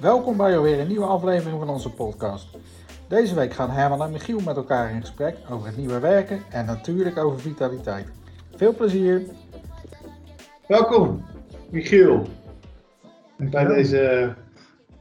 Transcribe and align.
Welkom 0.00 0.36
bij 0.36 0.56
alweer 0.56 0.80
een 0.80 0.88
nieuwe 0.88 1.06
aflevering 1.06 1.58
van 1.58 1.68
onze 1.68 1.92
podcast. 1.92 2.58
Deze 3.08 3.34
week 3.34 3.52
gaan 3.52 3.70
Herman 3.70 4.02
en 4.02 4.10
Michiel 4.10 4.40
met 4.40 4.56
elkaar 4.56 4.94
in 4.94 5.00
gesprek 5.00 5.36
over 5.50 5.66
het 5.66 5.76
nieuwe 5.76 6.00
werken 6.00 6.40
en 6.50 6.66
natuurlijk 6.66 7.16
over 7.16 7.40
vitaliteit. 7.40 8.06
Veel 8.54 8.74
plezier! 8.74 9.22
Welkom, 10.68 11.24
Michiel, 11.70 12.26
bij 13.36 13.64
deze 13.64 14.34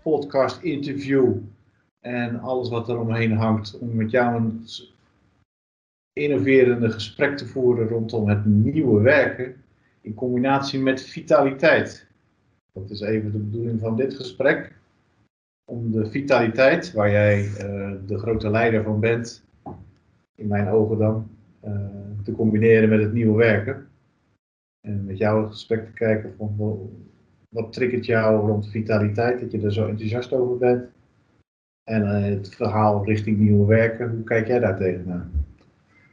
podcast 0.04 0.62
interview 0.62 1.34
en 2.00 2.40
alles 2.40 2.70
wat 2.70 2.90
er 2.90 3.00
omheen 3.00 3.32
hangt 3.32 3.78
om 3.78 3.96
met 3.96 4.12
jou 4.12 4.36
een 4.36 4.66
innoverende 6.14 6.92
gesprek 6.92 7.38
te 7.38 7.48
voeren 7.48 7.88
rondom 7.88 8.30
het 8.30 8.46
nieuwe 8.46 9.02
werken 9.02 9.64
in 10.02 10.14
combinatie 10.14 10.80
met 10.80 11.02
vitaliteit. 11.02 12.08
Dat 12.74 12.90
is 12.90 13.02
even 13.02 13.32
de 13.32 13.38
bedoeling 13.38 13.80
van 13.80 13.96
dit 13.96 14.14
gesprek. 14.14 14.78
Om 15.70 15.92
de 15.92 16.10
vitaliteit, 16.10 16.94
waar 16.94 17.12
jij 17.12 17.44
uh, 17.44 17.92
de 18.06 18.18
grote 18.18 18.50
leider 18.50 18.84
van 18.84 19.00
bent, 19.00 19.46
in 20.36 20.48
mijn 20.48 20.68
ogen 20.68 20.98
dan, 20.98 21.30
uh, 21.66 21.74
te 22.24 22.32
combineren 22.32 22.90
met 22.90 23.02
het 23.02 23.14
nieuwe 23.14 23.38
werken. 23.38 23.88
En 24.82 25.06
met 25.06 25.18
jou 25.18 25.42
het 25.42 25.52
gesprek 25.52 25.86
te 25.86 25.94
kijken 25.94 26.34
van 26.38 26.56
wat 27.50 27.74
triggert 27.74 28.06
jou 28.06 28.48
rond 28.48 28.70
vitaliteit, 28.70 29.40
dat 29.40 29.52
je 29.52 29.62
er 29.62 29.74
zo 29.74 29.88
enthousiast 29.88 30.34
over 30.34 30.58
bent. 30.58 30.90
En 31.84 32.02
uh, 32.02 32.24
het 32.24 32.56
verhaal 32.56 33.06
richting 33.06 33.38
nieuwe 33.38 33.66
werken, 33.66 34.10
hoe 34.10 34.24
kijk 34.24 34.48
jij 34.48 34.60
daar 34.60 34.78
tegenaan? 34.78 35.46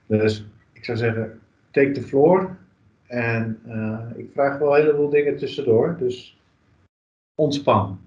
Dus 0.06 0.47
ik 0.73 0.84
zou 0.84 0.98
zeggen, 0.98 1.41
take 1.70 1.91
the 1.91 2.02
floor. 2.02 2.56
En 3.06 3.61
ik 4.17 4.30
vraag 4.33 4.58
wel 4.58 4.77
een 4.77 4.83
heleboel 4.83 5.08
dingen 5.08 5.36
tussendoor, 5.36 5.97
dus 5.98 6.41
ontspan. 7.34 7.98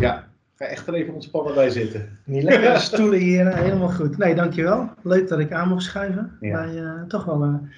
Ja, 0.00 0.28
ga 0.56 0.64
echt 0.64 0.86
er 0.86 0.94
even 0.94 1.14
ontspannen 1.14 1.54
bij 1.54 1.70
zitten. 1.70 2.18
Die 2.24 2.42
lekkere 2.42 2.78
stoelen 2.78 3.18
hier, 3.18 3.56
helemaal 3.56 3.88
goed. 3.88 4.18
Nee, 4.18 4.34
dankjewel. 4.34 4.90
Leuk 5.02 5.28
dat 5.28 5.38
ik 5.38 5.52
aan 5.52 5.68
mocht 5.68 5.82
schuiven. 5.82 6.36
Ja. 6.40 6.52
Bij 6.52 6.74
uh, 6.74 7.02
toch 7.02 7.24
wel 7.24 7.42
een 7.42 7.70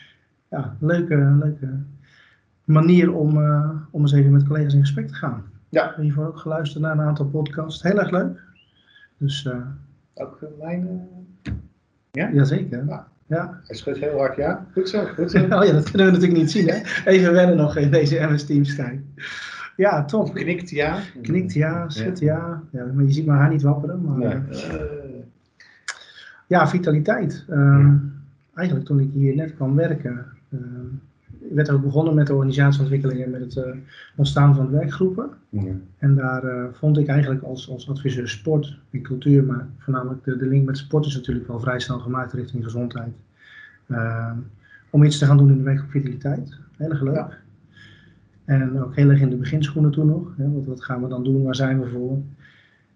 ja, 0.49 0.77
leuke, 0.81 1.17
leuke 1.17 1.69
manier 2.65 3.13
om, 3.13 3.39
uh, 3.39 3.71
om 3.91 4.01
eens 4.01 4.13
even 4.13 4.33
met 4.33 4.47
collega's 4.47 4.75
in 4.75 4.81
gesprek 4.81 5.09
te 5.09 5.15
gaan. 5.15 5.45
Ja. 5.69 5.95
Hiervoor 6.01 6.27
ook 6.27 6.39
geluisterd 6.39 6.83
naar 6.83 6.93
een 6.93 7.05
aantal 7.05 7.27
podcasts. 7.27 7.83
Heel 7.83 7.99
erg 7.99 8.11
leuk. 8.11 8.41
Dus, 9.17 9.45
uh, 9.45 9.57
ook 10.15 10.41
mijn. 10.59 11.09
Ja? 12.11 12.31
Jazeker. 12.33 12.85
Ja. 12.87 13.09
Ja. 13.27 13.61
Hij 13.65 13.77
schudt 13.77 13.99
heel 13.99 14.19
hard 14.19 14.37
ja. 14.37 14.67
Goed 14.73 14.89
zo, 14.89 15.05
goed 15.05 15.31
zo. 15.31 15.39
oh 15.57 15.65
ja, 15.65 15.73
dat 15.73 15.91
kunnen 15.91 16.07
we 16.07 16.13
natuurlijk 16.13 16.41
niet 16.41 16.51
zien 16.51 16.69
hè. 16.69 16.81
Even 17.05 17.33
wennen 17.33 17.57
nog 17.57 17.77
in 17.77 17.91
deze 17.91 18.27
MS 18.31 18.45
Teams 18.45 18.77
tijd. 18.77 19.01
Ja, 19.79 20.05
top. 20.05 20.35
Knikt 20.35 20.71
ja. 20.71 21.01
Knikt 21.23 21.53
ja, 21.53 21.89
schudt 21.89 22.19
ja. 22.19 22.63
ja. 22.71 22.85
Maar 22.95 23.05
je 23.05 23.13
ziet 23.13 23.27
mijn 23.27 23.39
haar 23.39 23.51
niet 23.51 23.63
wapperen. 23.63 24.03
Maar, 24.03 24.19
nee. 24.19 24.35
uh, 24.51 24.81
ja, 26.47 26.69
vitaliteit. 26.69 27.45
Ja. 27.49 28.01
Eigenlijk 28.55 28.87
toen 28.87 29.01
ik 29.01 29.11
hier 29.13 29.35
net 29.35 29.55
kwam 29.55 29.75
werken, 29.75 30.27
uh, 30.49 30.61
werd 31.53 31.71
ook 31.71 31.83
begonnen 31.83 32.15
met 32.15 32.27
de 32.27 32.35
organisatieontwikkeling 32.35 33.25
en 33.25 33.31
met 33.31 33.41
het 33.41 33.57
uh, 33.57 33.75
ontstaan 34.17 34.55
van 34.55 34.71
werkgroepen. 34.71 35.31
Ja. 35.49 35.73
En 35.99 36.15
daar 36.15 36.69
vond 36.73 36.99
ik 36.99 37.09
eigenlijk 37.09 37.43
als, 37.43 37.71
als 37.71 37.89
adviseur 37.89 38.29
sport 38.29 38.79
en 38.91 39.03
cultuur, 39.03 39.45
maar 39.45 39.67
voornamelijk 39.79 40.25
de, 40.25 40.37
de 40.37 40.47
link 40.47 40.67
met 40.67 40.79
sport 40.79 41.07
is 41.07 41.17
natuurlijk 41.17 41.47
wel 41.47 41.61
vrij 41.61 41.81
snel 41.81 41.99
gemaakt 41.99 42.33
richting 42.33 42.65
gezondheid. 42.65 43.15
Uh, 43.87 44.33
om 44.91 45.03
iets 45.03 45.19
te 45.19 45.27
gaan 45.27 45.37
doen 45.37 45.51
in 45.51 45.57
de 45.57 45.63
werkgroep 45.63 45.91
vitaliteit. 45.91 46.59
Heel 46.77 46.91
erg 46.91 47.03
leuk. 47.03 47.47
En 48.49 48.83
ook 48.83 48.97
heel 48.97 49.11
erg 49.11 49.21
in 49.21 49.31
de 49.31 49.37
beginschoenen 49.37 49.91
toen 49.91 50.07
nog. 50.07 50.37
Hè, 50.37 50.53
wat, 50.53 50.65
wat 50.65 50.85
gaan 50.85 51.03
we 51.03 51.09
dan 51.09 51.25
doen? 51.25 51.43
Waar 51.43 51.55
zijn 51.55 51.81
we 51.81 51.89
voor? 51.89 52.23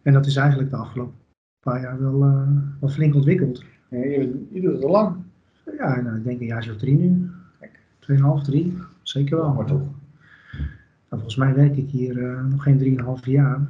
En 0.02 0.12
dat 0.12 0.26
is 0.26 0.36
eigenlijk 0.36 0.70
de 0.70 0.76
afgelopen 0.76 1.14
paar 1.62 1.80
jaar 1.80 2.00
wel, 2.00 2.22
uh, 2.22 2.48
wel 2.80 2.90
flink 2.90 3.14
ontwikkeld. 3.14 3.64
Ja, 3.88 3.98
je, 3.98 4.46
je 4.50 4.60
doet 4.60 4.72
het 4.72 4.84
al 4.84 4.90
lang. 4.90 5.16
Ja, 5.78 6.00
nou, 6.00 6.16
ik 6.16 6.24
denk 6.24 6.40
een 6.40 6.46
jaar 6.46 6.68
of 6.70 6.76
drie 6.76 6.96
nu. 6.96 7.30
Tweeënhalf, 7.98 8.42
drie, 8.42 8.78
zeker 9.02 9.36
wel. 9.36 9.52
Maar 9.52 9.66
toch? 9.66 9.80
Nou, 9.80 11.22
volgens 11.22 11.36
mij 11.36 11.54
werk 11.54 11.76
ik 11.76 11.90
hier 11.90 12.16
uh, 12.16 12.44
nog 12.44 12.62
geen 12.62 12.78
drieënhalf 12.78 13.26
jaar, 13.26 13.60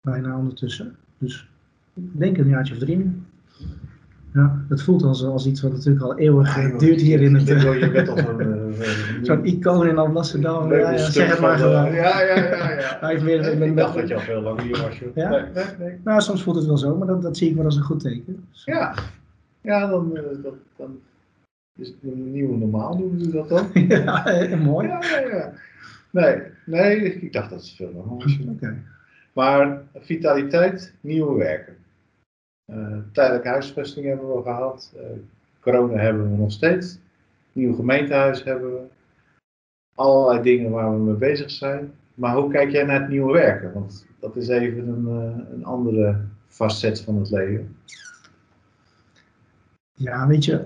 bijna 0.00 0.38
ondertussen. 0.38 0.96
Dus 1.18 1.48
ik 1.94 2.18
denk 2.18 2.38
een 2.38 2.48
jaartje 2.48 2.74
of 2.74 2.80
drie 2.80 2.96
nu. 2.96 3.22
Ja, 4.34 4.64
dat 4.68 4.82
voelt 4.82 5.02
als, 5.02 5.24
als 5.24 5.46
iets 5.46 5.62
wat 5.62 5.72
natuurlijk 5.72 6.04
al 6.04 6.18
eeuwig 6.18 6.56
ja, 6.56 6.78
duurt 6.78 7.00
hier 7.00 7.22
in 7.22 7.34
het... 7.34 7.48
Je 7.48 7.90
bent 7.92 8.08
al 8.08 8.16
zo'n... 8.16 8.40
Uh, 8.40 8.82
zo'n 9.22 9.44
icoon 9.44 9.86
in 9.86 9.98
Amsterdam. 9.98 10.72
Ja, 10.72 10.90
ja, 10.90 10.96
zeg 10.96 11.30
het 11.30 11.40
maar 11.40 11.58
gewoon. 11.58 11.92
Ja, 11.92 12.20
ja, 12.20 12.36
ja. 12.36 12.70
ja. 12.70 12.98
Heeft 13.08 13.22
meer, 13.22 13.52
ik 13.52 13.58
met, 13.58 13.76
dacht 13.76 13.94
dat 13.94 14.08
je 14.08 14.14
al 14.14 14.20
veel 14.20 14.40
langer 14.40 14.62
hier 14.62 14.82
was. 14.82 14.98
Ja? 15.14 15.30
Nee, 15.30 15.40
nee, 15.54 15.64
nee. 15.78 16.00
Nou, 16.04 16.20
soms 16.20 16.42
voelt 16.42 16.56
het 16.56 16.66
wel 16.66 16.78
zo, 16.78 16.96
maar 16.96 17.06
dat, 17.06 17.22
dat 17.22 17.36
zie 17.36 17.50
ik 17.50 17.56
wel 17.56 17.64
als 17.64 17.76
een 17.76 17.82
goed 17.82 18.00
teken. 18.00 18.46
Ja, 18.50 18.94
ja 19.60 19.86
dan, 19.86 20.18
dat, 20.42 20.54
dan 20.76 20.98
is 21.76 21.88
het 21.88 21.96
een 22.02 22.32
nieuwe 22.32 22.56
normaal, 22.56 22.98
noemen 22.98 23.20
ze 23.20 23.30
dat 23.30 23.48
dan? 23.48 23.68
ja, 23.88 24.56
mooi. 24.64 24.88
Ja, 24.88 25.00
ja, 25.00 25.36
ja. 25.36 25.52
Nee, 26.10 26.36
nee, 26.64 27.20
ik 27.20 27.32
dacht 27.32 27.50
dat 27.50 27.60
het 27.60 27.70
veel 27.70 27.90
normaal 27.94 28.18
was. 28.18 28.38
Oké. 28.40 28.50
Okay. 28.50 28.82
Maar 29.32 29.82
vitaliteit, 29.94 30.94
nieuwe 31.00 31.38
werken. 31.38 31.76
Uh, 32.66 32.96
tijdelijke 33.12 33.48
huisvesting 33.48 34.06
hebben 34.06 34.36
we 34.36 34.42
gehad. 34.42 34.94
Uh, 34.96 35.02
corona 35.60 35.96
hebben 35.96 36.30
we 36.30 36.36
nog 36.36 36.52
steeds. 36.52 36.98
Nieuw 37.52 37.74
gemeentehuis 37.74 38.44
hebben 38.44 38.72
we. 38.72 38.82
Allerlei 39.94 40.42
dingen 40.42 40.70
waar 40.70 40.92
we 40.92 41.04
mee 41.04 41.14
bezig 41.14 41.50
zijn. 41.50 41.92
Maar 42.14 42.36
hoe 42.36 42.50
kijk 42.50 42.70
jij 42.70 42.84
naar 42.84 43.00
het 43.00 43.08
nieuwe 43.08 43.32
werken? 43.32 43.72
Want 43.72 44.06
dat 44.20 44.36
is 44.36 44.48
even 44.48 44.88
een, 44.88 45.04
uh, 45.08 45.54
een 45.54 45.64
andere 45.64 46.20
facet 46.46 47.00
van 47.00 47.16
het 47.16 47.30
leven. 47.30 47.76
Ja, 49.92 50.26
weet 50.26 50.44
je, 50.44 50.64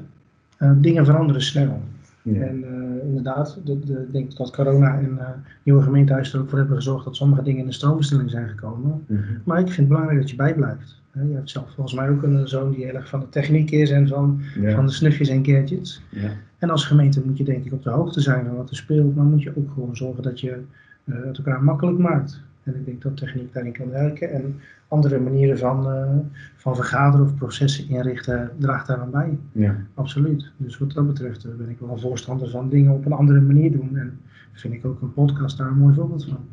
uh, 0.58 0.72
dingen 0.76 1.04
veranderen 1.04 1.42
snel. 1.42 1.82
Ja. 2.22 2.40
En 2.40 2.64
uh, 2.64 2.77
inderdaad, 3.18 3.58
de, 3.64 3.78
de, 3.78 3.92
ik 3.92 4.12
denk 4.12 4.36
dat 4.36 4.50
corona 4.50 4.98
en 4.98 5.10
uh, 5.10 5.28
nieuwe 5.62 5.82
gemeentehuis 5.82 6.32
er 6.32 6.40
ook 6.40 6.48
voor 6.48 6.58
hebben 6.58 6.76
gezorgd 6.76 7.04
dat 7.04 7.16
sommige 7.16 7.42
dingen 7.42 7.60
in 7.60 7.66
de 7.66 7.72
stroombestelling 7.72 8.30
zijn 8.30 8.48
gekomen. 8.48 9.04
Mm 9.06 9.16
-hmm. 9.16 9.40
Maar 9.44 9.58
ik 9.58 9.66
vind 9.66 9.76
het 9.76 9.88
belangrijk 9.88 10.20
dat 10.20 10.30
je 10.30 10.36
bijblijft. 10.36 10.96
Je 11.12 11.34
hebt 11.34 11.50
zelf 11.50 11.70
volgens 11.74 11.94
mij 11.94 12.08
ook 12.10 12.22
een 12.22 12.48
zoon 12.48 12.70
die 12.70 12.84
heel 12.84 12.94
erg 12.94 13.08
van 13.08 13.20
de 13.20 13.28
techniek 13.28 13.70
is 13.70 13.90
en 13.90 14.08
van, 14.08 14.40
ja. 14.60 14.74
van 14.74 14.86
de 14.86 14.92
snufjes 14.92 15.28
en 15.28 15.44
gadgets. 15.44 16.02
Ja. 16.08 16.30
En 16.58 16.70
als 16.70 16.84
gemeente 16.84 17.22
moet 17.24 17.38
je 17.38 17.44
denk 17.44 17.64
ik 17.64 17.72
op 17.72 17.82
de 17.82 17.90
hoogte 17.90 18.20
zijn 18.20 18.46
van 18.46 18.56
wat 18.56 18.70
er 18.70 18.76
speelt, 18.76 19.16
maar 19.16 19.24
moet 19.24 19.42
je 19.42 19.56
ook 19.56 19.70
gewoon 19.72 19.96
zorgen 19.96 20.22
dat 20.22 20.40
je 20.40 20.60
het 21.04 21.38
elkaar 21.38 21.64
makkelijk 21.64 21.98
maakt. 21.98 22.40
En 22.68 22.74
ik 22.74 22.84
denk 22.84 23.02
dat 23.02 23.16
techniek 23.16 23.52
daarin 23.52 23.72
kan 23.72 23.90
werken. 23.90 24.30
En 24.30 24.60
andere 24.88 25.20
manieren 25.20 25.58
van, 25.58 25.94
uh, 25.94 26.16
van 26.56 26.76
vergaderen 26.76 27.26
of 27.26 27.34
processen 27.34 27.88
inrichten 27.88 28.50
draagt 28.58 28.86
daar 28.86 28.98
aan 28.98 29.10
bij. 29.10 29.38
Ja. 29.52 29.76
Absoluut. 29.94 30.52
Dus 30.56 30.78
wat 30.78 30.92
dat 30.92 31.06
betreft 31.06 31.46
uh, 31.46 31.54
ben 31.54 31.68
ik 31.68 31.78
wel 31.78 31.98
voorstander 31.98 32.50
van 32.50 32.68
dingen 32.68 32.92
op 32.92 33.06
een 33.06 33.12
andere 33.12 33.40
manier 33.40 33.72
doen. 33.72 33.96
En 33.96 34.20
vind 34.52 34.74
ik 34.74 34.84
ook 34.84 35.00
een 35.00 35.12
podcast 35.12 35.58
daar 35.58 35.66
een 35.66 35.78
mooi 35.78 35.94
voorbeeld 35.94 36.24
van. 36.24 36.48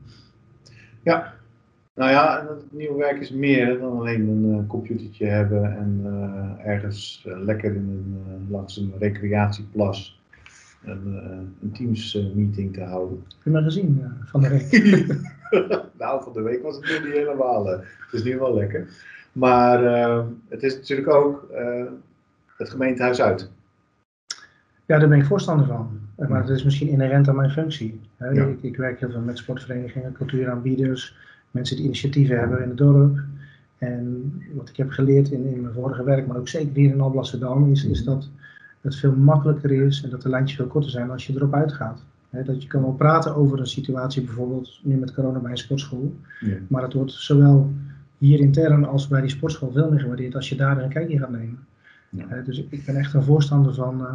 Ja. 1.04 1.34
Nou 1.96 2.12
ja, 2.12 2.46
het 2.50 2.64
nieuwe 2.72 2.98
werk 2.98 3.20
is 3.20 3.32
meer 3.32 3.80
dan 3.80 4.00
alleen 4.00 4.28
een 4.28 4.46
uh, 4.46 4.68
computertje 4.68 5.26
hebben 5.26 5.78
en 5.78 6.02
ergens 6.64 7.26
lekker 7.26 7.76
in 7.76 7.90
een, 7.90 8.48
langs 8.50 8.78
een 8.78 8.94
recreatieplas 9.00 10.22
een, 10.84 11.16
een 11.62 11.72
Teams 11.72 12.30
meeting 12.36 12.74
te 12.74 12.84
houden. 12.84 13.24
Heb 13.28 13.44
je 13.44 13.50
maar 13.50 13.64
gezien 13.64 14.04
van 14.26 14.42
de 14.42 14.50
week? 14.50 15.84
nou, 15.98 16.24
van 16.24 16.34
de 16.34 16.42
week 16.42 16.62
was 16.62 16.76
het 16.76 16.90
nog 16.90 17.04
niet 17.04 17.14
helemaal. 17.14 17.72
Uh, 17.72 17.80
het 17.80 18.14
is 18.14 18.24
nu 18.24 18.38
wel 18.38 18.54
lekker. 18.54 18.88
Maar 19.32 19.84
uh, 19.84 20.26
het 20.50 20.64
is 20.64 20.76
natuurlijk 20.76 21.10
ook 21.10 21.48
uh, 21.52 21.86
het 22.58 22.70
gemeentehuis 22.70 23.22
uit. 23.22 23.52
Ja, 24.86 25.00
daar 25.00 25.10
ben 25.10 25.20
ik 25.20 25.26
voorstander 25.26 25.66
van. 25.66 26.00
Maar 26.28 26.46
dat 26.46 26.58
is 26.58 26.64
misschien 26.64 26.88
inherent 26.88 27.28
aan 27.28 27.36
mijn 27.36 27.52
functie. 27.52 28.02
Hè? 28.18 28.30
Ja. 28.30 28.46
Ik, 28.46 28.62
ik, 28.62 28.78
werk 28.78 29.00
heel 29.00 29.12
veel 29.12 29.22
met 29.22 29.38
sportverenigingen, 29.38 30.14
cultuuraanbieders, 30.14 31.18
mensen 31.52 31.76
die 31.76 31.86
initiatieven 31.86 32.40
hebben 32.40 32.62
in 32.62 32.70
het 32.70 32.78
dorp. 32.78 33.20
En 33.78 34.34
wat 34.54 34.70
ik 34.70 34.78
heb 34.78 34.90
geleerd 34.90 35.32
in, 35.32 35.46
in 35.46 35.62
mijn 35.62 35.74
vorige 35.74 36.04
werk, 36.04 36.28
maar 36.28 36.38
ook 36.38 36.48
zeker 36.48 36.74
hier 36.74 36.92
in 36.92 37.02
Alblasserdam, 37.02 37.72
is, 37.72 37.86
is 37.86 38.04
dat 38.04 38.30
het 38.82 38.96
veel 38.96 39.16
makkelijker 39.16 39.72
is 39.72 40.04
en 40.04 40.10
dat 40.10 40.22
de 40.22 40.30
lijntjes 40.30 40.58
veel 40.58 40.68
korter 40.68 40.92
zijn 40.92 41.12
als 41.12 41.28
je 41.28 41.34
erop 41.36 41.54
uitgaat. 41.54 42.06
He, 42.36 42.44
dat 42.44 42.62
je 42.62 42.68
kan 42.68 42.82
wel 42.82 42.94
praten 42.94 43.36
over 43.36 43.60
een 43.60 43.68
situatie, 43.68 44.24
bijvoorbeeld 44.24 44.80
nu 44.84 44.96
met 44.96 45.14
corona 45.14 45.40
bij 45.40 45.52
een 45.52 45.58
sportschool. 45.58 46.16
Ja. 46.40 46.56
Maar 46.68 46.84
het 46.84 46.94
wordt 46.94 47.12
zowel 47.12 47.74
hier 48.18 48.40
intern 48.40 48.86
als 48.86 49.08
bij 49.08 49.22
die 49.22 49.30
sportschool 49.30 49.72
veel 49.72 49.90
meer 49.90 50.00
gewaardeerd 50.00 50.36
als 50.36 50.50
je 50.50 50.56
daar 50.56 50.84
een 50.84 50.90
kijkje 50.90 51.20
gaat 51.20 51.32
nemen. 51.32 51.60
Ja. 52.10 52.26
He, 52.28 52.44
dus 52.44 52.64
ik 52.70 52.86
ben 52.86 52.96
echt 52.96 53.14
een 53.14 53.24
voorstander 53.24 53.74
van 53.74 54.02
uh, 54.02 54.10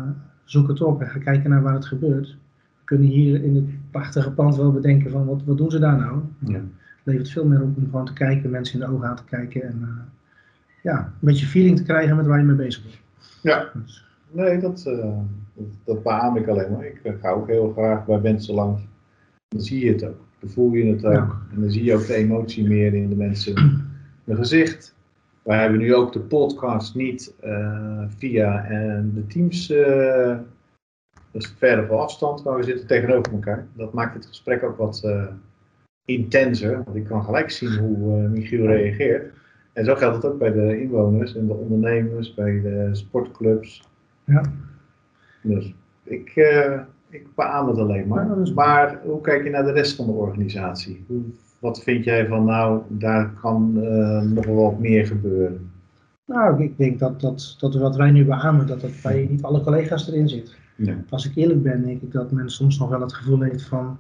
zoek 0.45 0.69
het 0.69 0.81
op 0.81 1.01
en 1.01 1.09
ga 1.09 1.19
kijken 1.19 1.51
naar 1.51 1.63
waar 1.63 1.75
het 1.75 1.87
gebeurt. 1.87 2.29
We 2.29 2.85
kunnen 2.85 3.07
hier 3.07 3.45
in 3.45 3.55
het 3.55 3.91
prachtige 3.91 4.31
pand 4.31 4.57
wel 4.57 4.73
bedenken 4.73 5.11
van 5.11 5.27
wat, 5.27 5.45
wat 5.45 5.57
doen 5.57 5.71
ze 5.71 5.79
daar 5.79 5.99
nou? 5.99 6.21
Ja. 6.39 6.55
Het 6.55 7.03
levert 7.03 7.31
veel 7.31 7.47
meer 7.47 7.63
op 7.63 7.77
om 7.77 7.85
gewoon 7.85 8.07
te 8.07 8.13
kijken, 8.13 8.51
mensen 8.51 8.81
in 8.81 8.87
de 8.87 8.93
ogen 8.93 9.09
aan 9.09 9.17
te 9.17 9.25
kijken 9.25 9.63
en 9.63 9.79
uh, 9.81 9.89
ja, 10.83 10.99
een 10.99 11.13
beetje 11.21 11.47
feeling 11.47 11.77
te 11.77 11.83
krijgen 11.83 12.17
met 12.17 12.27
waar 12.27 12.39
je 12.39 12.45
mee 12.45 12.57
bezig 12.57 12.83
bent. 12.83 12.99
Ja. 13.43 13.71
Dus. 13.75 14.05
Nee, 14.31 14.59
dat, 14.59 14.85
uh, 14.89 15.19
dat, 15.55 15.67
dat 15.85 16.03
beaam 16.03 16.37
ik 16.37 16.49
alleen 16.49 16.73
maar. 16.73 16.85
Ik 16.85 17.01
ga 17.21 17.31
ook 17.31 17.47
heel 17.47 17.73
graag 17.73 18.07
bij 18.07 18.21
mensen 18.21 18.55
langs. 18.55 18.83
Dan 19.49 19.61
zie 19.61 19.85
je 19.85 19.93
het 19.93 20.05
ook. 20.05 20.21
Dan 20.39 20.51
voel 20.51 20.73
je 20.73 20.85
het 20.85 21.05
ook. 21.05 21.13
Ja. 21.13 21.41
En 21.53 21.61
dan 21.61 21.71
zie 21.71 21.85
je 21.85 21.95
ook 21.95 22.07
de 22.07 22.15
emotie 22.15 22.69
meer 22.69 22.95
in 22.95 23.09
de 23.09 23.17
mensen 23.17 23.55
hun 24.25 24.37
gezicht. 24.37 24.95
Wij 25.43 25.61
hebben 25.61 25.79
nu 25.79 25.95
ook 25.95 26.13
de 26.13 26.21
podcast 26.21 26.95
niet 26.95 27.35
eh, 27.41 28.05
via 28.09 28.65
en 28.65 29.13
de 29.15 29.27
Teams, 29.27 29.71
eh 29.71 30.39
dus 31.31 31.55
verder 31.59 31.87
van 31.87 31.99
afstand, 31.99 32.45
maar 32.45 32.57
we 32.57 32.63
zitten 32.63 32.87
tegenover 32.87 33.33
elkaar. 33.33 33.67
Dat 33.75 33.93
maakt 33.93 34.15
het 34.15 34.27
gesprek 34.27 34.63
ook 34.63 34.77
wat 34.77 35.01
eh, 35.05 35.27
intenser, 36.05 36.83
want 36.85 36.97
ik 36.97 37.05
kan 37.05 37.25
gelijk 37.25 37.51
zien 37.51 37.79
hoe 37.79 38.17
eh, 38.17 38.31
Michiel 38.31 38.67
reageert. 38.67 39.35
En 39.73 39.85
zo 39.85 39.95
geldt 39.95 40.17
het 40.17 40.33
ook 40.33 40.39
bij 40.39 40.53
de 40.53 40.81
inwoners 40.81 41.37
en 41.37 41.47
de 41.47 41.53
ondernemers, 41.53 42.35
bij 42.35 42.61
de 42.61 42.89
sportclubs. 42.93 43.89
Ja. 44.31 44.43
Dus 45.43 45.75
ik, 46.03 46.29
eh, 46.29 46.81
ik 47.09 47.27
beaam 47.35 47.69
het 47.69 47.79
alleen 47.79 48.07
maar. 48.07 48.53
Maar 48.55 49.01
hoe 49.05 49.21
kijk 49.21 49.45
je 49.45 49.51
naar 49.51 49.65
de 49.65 49.73
rest 49.73 49.97
van 49.97 50.07
de 50.07 50.13
organisatie? 50.13 51.05
Wat 51.59 51.83
vind 51.83 52.05
jij 52.05 52.27
van, 52.27 52.45
nou, 52.45 52.83
daar 52.89 53.31
kan 53.41 53.83
eh, 53.83 54.23
nog 54.23 54.47
wel 54.47 54.55
wat 54.55 54.79
meer 54.79 55.07
gebeuren? 55.07 55.71
Nou, 56.27 56.63
ik 56.63 56.77
denk 56.77 56.99
dat, 56.99 57.21
dat, 57.21 57.57
dat 57.59 57.75
wat 57.75 57.97
wij 57.97 58.11
nu 58.11 58.25
beamen, 58.25 58.67
dat 58.67 58.81
dat 58.81 58.91
bij 59.03 59.27
niet 59.31 59.43
alle 59.43 59.61
collega's 59.61 60.09
erin 60.09 60.29
zit. 60.29 60.57
Ja. 60.77 60.95
Als 61.09 61.29
ik 61.29 61.37
eerlijk 61.37 61.63
ben, 61.63 61.83
denk 61.83 62.03
ik 62.03 62.13
dat 62.13 62.31
men 62.31 62.51
soms 62.51 62.79
nog 62.79 62.89
wel 62.89 63.01
het 63.01 63.13
gevoel 63.13 63.41
heeft 63.41 63.63
van, 63.63 63.99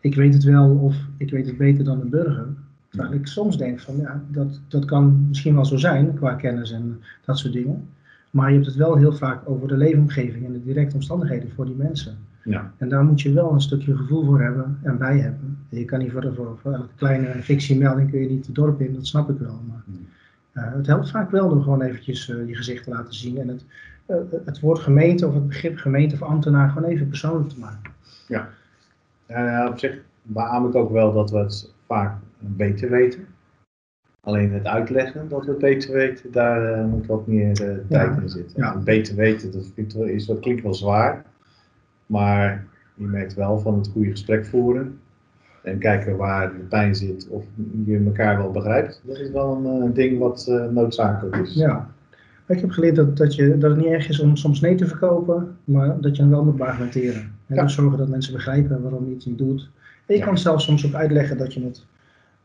ik 0.00 0.14
weet 0.14 0.34
het 0.34 0.44
wel 0.44 0.70
of 0.70 0.96
ik 1.16 1.30
weet 1.30 1.46
het 1.46 1.56
beter 1.56 1.84
dan 1.84 1.98
de 1.98 2.06
burger. 2.06 2.46
Terwijl 2.88 3.12
ik 3.12 3.26
soms 3.26 3.58
denk 3.58 3.80
van, 3.80 3.96
ja, 3.96 4.22
dat, 4.28 4.60
dat 4.68 4.84
kan 4.84 5.26
misschien 5.28 5.54
wel 5.54 5.64
zo 5.64 5.76
zijn 5.76 6.14
qua 6.14 6.34
kennis 6.34 6.72
en 6.72 7.00
dat 7.24 7.38
soort 7.38 7.52
dingen. 7.52 7.88
Maar 8.34 8.48
je 8.48 8.54
hebt 8.54 8.66
het 8.66 8.76
wel 8.76 8.96
heel 8.96 9.12
vaak 9.12 9.48
over 9.48 9.68
de 9.68 9.76
leefomgeving 9.76 10.46
en 10.46 10.52
de 10.52 10.64
directe 10.64 10.94
omstandigheden 10.94 11.50
voor 11.54 11.64
die 11.64 11.74
mensen. 11.74 12.16
Ja. 12.44 12.72
En 12.76 12.88
daar 12.88 13.04
moet 13.04 13.20
je 13.20 13.32
wel 13.32 13.52
een 13.52 13.60
stukje 13.60 13.96
gevoel 13.96 14.24
voor 14.24 14.40
hebben 14.40 14.78
en 14.82 14.98
bij 14.98 15.18
hebben. 15.18 15.58
En 15.70 15.78
je 15.78 15.84
kan 15.84 15.98
niet 15.98 16.12
voor, 16.12 16.32
voor, 16.34 16.58
voor 16.62 16.72
elke 16.72 16.94
kleine 16.96 17.42
fictiemelding 17.42 18.10
kun 18.10 18.20
je 18.20 18.28
niet 18.28 18.46
het 18.46 18.54
dorp 18.54 18.80
in, 18.80 18.94
dat 18.94 19.06
snap 19.06 19.30
ik 19.30 19.38
wel. 19.38 19.60
Maar 19.68 19.82
Hmm. 19.84 20.06
eh, 20.52 20.72
het 20.74 20.86
helpt 20.86 21.10
vaak 21.10 21.30
wel 21.30 21.48
door 21.48 21.62
gewoon 21.62 21.82
eventjes 21.82 22.30
eh, 22.30 22.48
je 22.48 22.54
gezicht 22.54 22.84
te 22.84 22.90
laten 22.90 23.14
zien 23.14 23.38
en 23.38 23.48
het, 23.48 23.64
eh, 24.06 24.16
het 24.44 24.60
woord 24.60 24.78
gemeente 24.78 25.26
of 25.26 25.34
het 25.34 25.48
begrip 25.48 25.78
gemeente 25.78 26.14
of 26.14 26.22
ambtenaar 26.22 26.68
gewoon 26.70 26.88
even 26.88 27.08
persoonlijk 27.08 27.48
te 27.48 27.58
maken. 27.58 27.92
Ja, 28.28 28.48
ja, 29.28 29.68
op 29.68 29.78
zich 29.78 29.98
beaam 30.22 30.66
ik 30.66 30.74
ook 30.74 30.92
wel 30.92 31.12
dat 31.12 31.30
we 31.30 31.38
het 31.38 31.72
vaak 31.86 32.16
beter 32.38 32.90
weten. 32.90 33.26
Alleen 34.24 34.52
het 34.52 34.66
uitleggen 34.66 35.28
dat 35.28 35.44
we 35.44 35.50
het 35.50 35.58
beter 35.60 35.92
weten, 35.92 36.32
daar 36.32 36.72
eh, 36.72 36.84
moet 36.84 37.06
wat 37.06 37.26
meer 37.26 37.50
eh, 37.50 37.56
tijd 37.88 38.14
Ja. 38.14 38.18
in 38.22 38.28
zitten. 38.28 38.62
Ja. 38.62 38.72
En 38.74 38.84
beter 38.84 39.14
weten, 39.16 39.52
dat, 39.52 39.70
ik 39.74 39.92
wel, 39.92 40.04
is, 40.04 40.26
dat 40.26 40.40
klinkt 40.40 40.62
wel 40.62 40.74
zwaar. 40.74 41.24
Maar 42.06 42.66
je 42.94 43.04
merkt 43.06 43.34
wel 43.34 43.58
van 43.58 43.74
het 43.78 43.88
goede 43.92 44.10
gesprek 44.10 44.46
voeren. 44.46 44.98
En 45.62 45.78
kijken 45.78 46.16
waar 46.16 46.52
de 46.52 46.58
pijn 46.58 46.94
zit 46.94 47.28
of 47.28 47.44
je 47.84 48.02
elkaar 48.04 48.36
wel 48.36 48.50
begrijpt. 48.50 49.02
Dat 49.04 49.18
is 49.18 49.30
wel 49.30 49.56
een 49.64 49.82
eh, 49.88 49.94
ding 49.94 50.18
wat 50.18 50.52
noodzakelijk 50.70 51.36
is. 51.36 51.54
Ja. 51.54 51.88
Ik 52.46 52.60
heb 52.60 52.70
geleerd 52.70 52.96
dat, 52.96 53.16
dat, 53.16 53.34
je, 53.34 53.58
dat 53.58 53.70
het 53.70 53.78
niet 53.80 53.88
erg 53.90 54.08
is 54.08 54.20
om 54.20 54.36
soms 54.36 54.60
nee 54.60 54.74
te 54.74 54.86
verkopen, 54.86 55.56
maar 55.64 56.00
dat 56.00 56.16
je 56.16 56.22
hem 56.22 56.30
wel 56.30 56.44
moet 56.44 56.60
argumenteren. 56.60 57.32
En 57.46 57.54
Ja. 57.54 57.62
dus 57.62 57.74
zorgen 57.74 57.98
dat 57.98 58.08
mensen 58.08 58.32
begrijpen 58.32 58.82
waarom 58.82 59.06
je 59.08 59.14
iets 59.14 59.26
niet 59.26 59.38
doet. 59.38 59.70
Ja. 60.06 60.24
kan 60.24 60.38
zelfs 60.38 60.64
soms 60.64 60.86
ook 60.86 60.94
uitleggen 60.94 61.38
dat 61.38 61.54
je 61.54 61.64
het 61.64 61.84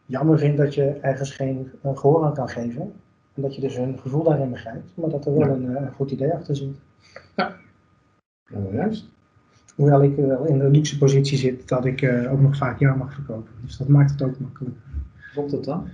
jammer 0.09 0.39
vindt 0.39 0.57
dat 0.57 0.73
je 0.75 0.83
ergens 1.01 1.31
geen 1.31 1.71
eh, 1.81 1.97
gehoor 1.97 2.23
aan 2.25 2.33
kan 2.33 2.49
geven. 2.49 2.81
En 3.35 3.41
dat 3.41 3.55
je 3.55 3.61
dus 3.61 3.75
hun 3.77 3.99
gevoel 3.99 4.23
daarin 4.23 4.49
begrijpt, 4.49 4.91
maar 4.95 5.09
dat 5.09 5.25
er 5.25 5.33
wel 5.33 5.47
Ja. 5.47 5.53
een, 5.53 5.75
eh, 5.75 5.81
een 5.81 5.91
goed 5.93 6.11
idee 6.11 6.33
achter 6.33 6.55
zit. 6.55 6.79
Nou, 7.35 8.73
juist. 8.73 9.09
Hoewel 9.75 10.03
ik 10.03 10.15
wel 10.15 10.45
in 10.45 10.57
de 10.59 10.69
luxe 10.69 10.97
positie 10.97 11.37
zit 11.37 11.67
dat 11.67 11.85
ik 11.85 12.01
eh, 12.01 12.31
ook 12.31 12.39
nog 12.41 12.57
vaak 12.57 12.79
ja 12.79 12.95
mag 12.95 13.13
verkopen. 13.13 13.51
Dus 13.63 13.77
dat 13.77 13.87
maakt 13.87 14.11
het 14.11 14.21
ook 14.21 14.39
makkelijk. 14.39 14.75
Klopt 15.33 15.51
dat 15.51 15.63
dan? 15.63 15.87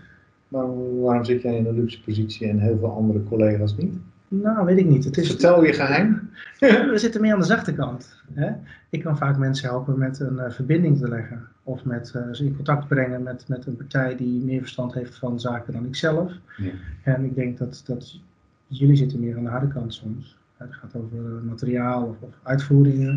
Maar 0.48 0.66
waarom 1.02 1.24
zit 1.26 1.42
jij 1.42 1.58
in 1.58 1.66
een 1.66 1.74
luxe 1.76 2.04
positie 2.04 2.48
en 2.48 2.60
heel 2.60 2.78
veel 2.78 2.92
andere 2.92 3.24
collega's 3.24 3.76
niet? 3.78 3.94
Nou, 4.28 4.66
weet 4.66 4.78
ik 4.78 4.86
niet. 4.86 5.04
Het 5.04 5.18
is, 5.18 5.28
Vertel 5.28 5.64
je 5.64 5.74
geheim. 5.74 6.30
We 6.92 6.94
zitten 6.96 7.22
meer 7.22 7.34
aan 7.34 7.40
de 7.40 7.46
zachte 7.46 7.74
kant. 7.74 8.22
Hè? 8.34 8.52
Ik 8.90 9.02
kan 9.02 9.18
vaak 9.18 9.38
mensen 9.38 9.70
helpen 9.70 9.98
met 9.98 10.20
een 10.20 10.40
eh, 10.40 10.52
verbinding 10.52 10.98
te 10.98 11.10
leggen. 11.10 11.48
Of 11.64 11.86
met 11.86 12.12
eh, 12.16 12.22
ze 12.32 12.46
in 12.46 12.56
contact 12.56 12.88
brengen 12.88 13.24
met, 13.24 13.48
met 13.48 13.66
een 13.66 13.76
partij 13.76 14.16
die 14.16 14.44
meer 14.44 14.60
verstand 14.60 14.94
heeft 14.94 15.18
van 15.18 15.40
zaken 15.40 15.74
dan 15.74 15.86
ik 15.86 15.96
zelf. 15.96 16.34
Ja. 16.58 16.72
En 17.04 17.24
ik 17.24 17.36
denk 17.36 17.58
dat, 17.58 17.84
dat 17.86 18.20
jullie 18.68 18.96
zitten 18.96 19.20
meer 19.20 19.38
aan 19.38 19.44
de 19.44 19.50
harde 19.50 19.68
kant 19.68 19.94
soms. 19.94 20.38
Het 20.58 20.74
gaat 20.74 20.96
over 20.96 21.44
materiaal 21.44 22.04
of, 22.04 22.16
of 22.20 22.34
uitvoeringen. 22.44 23.16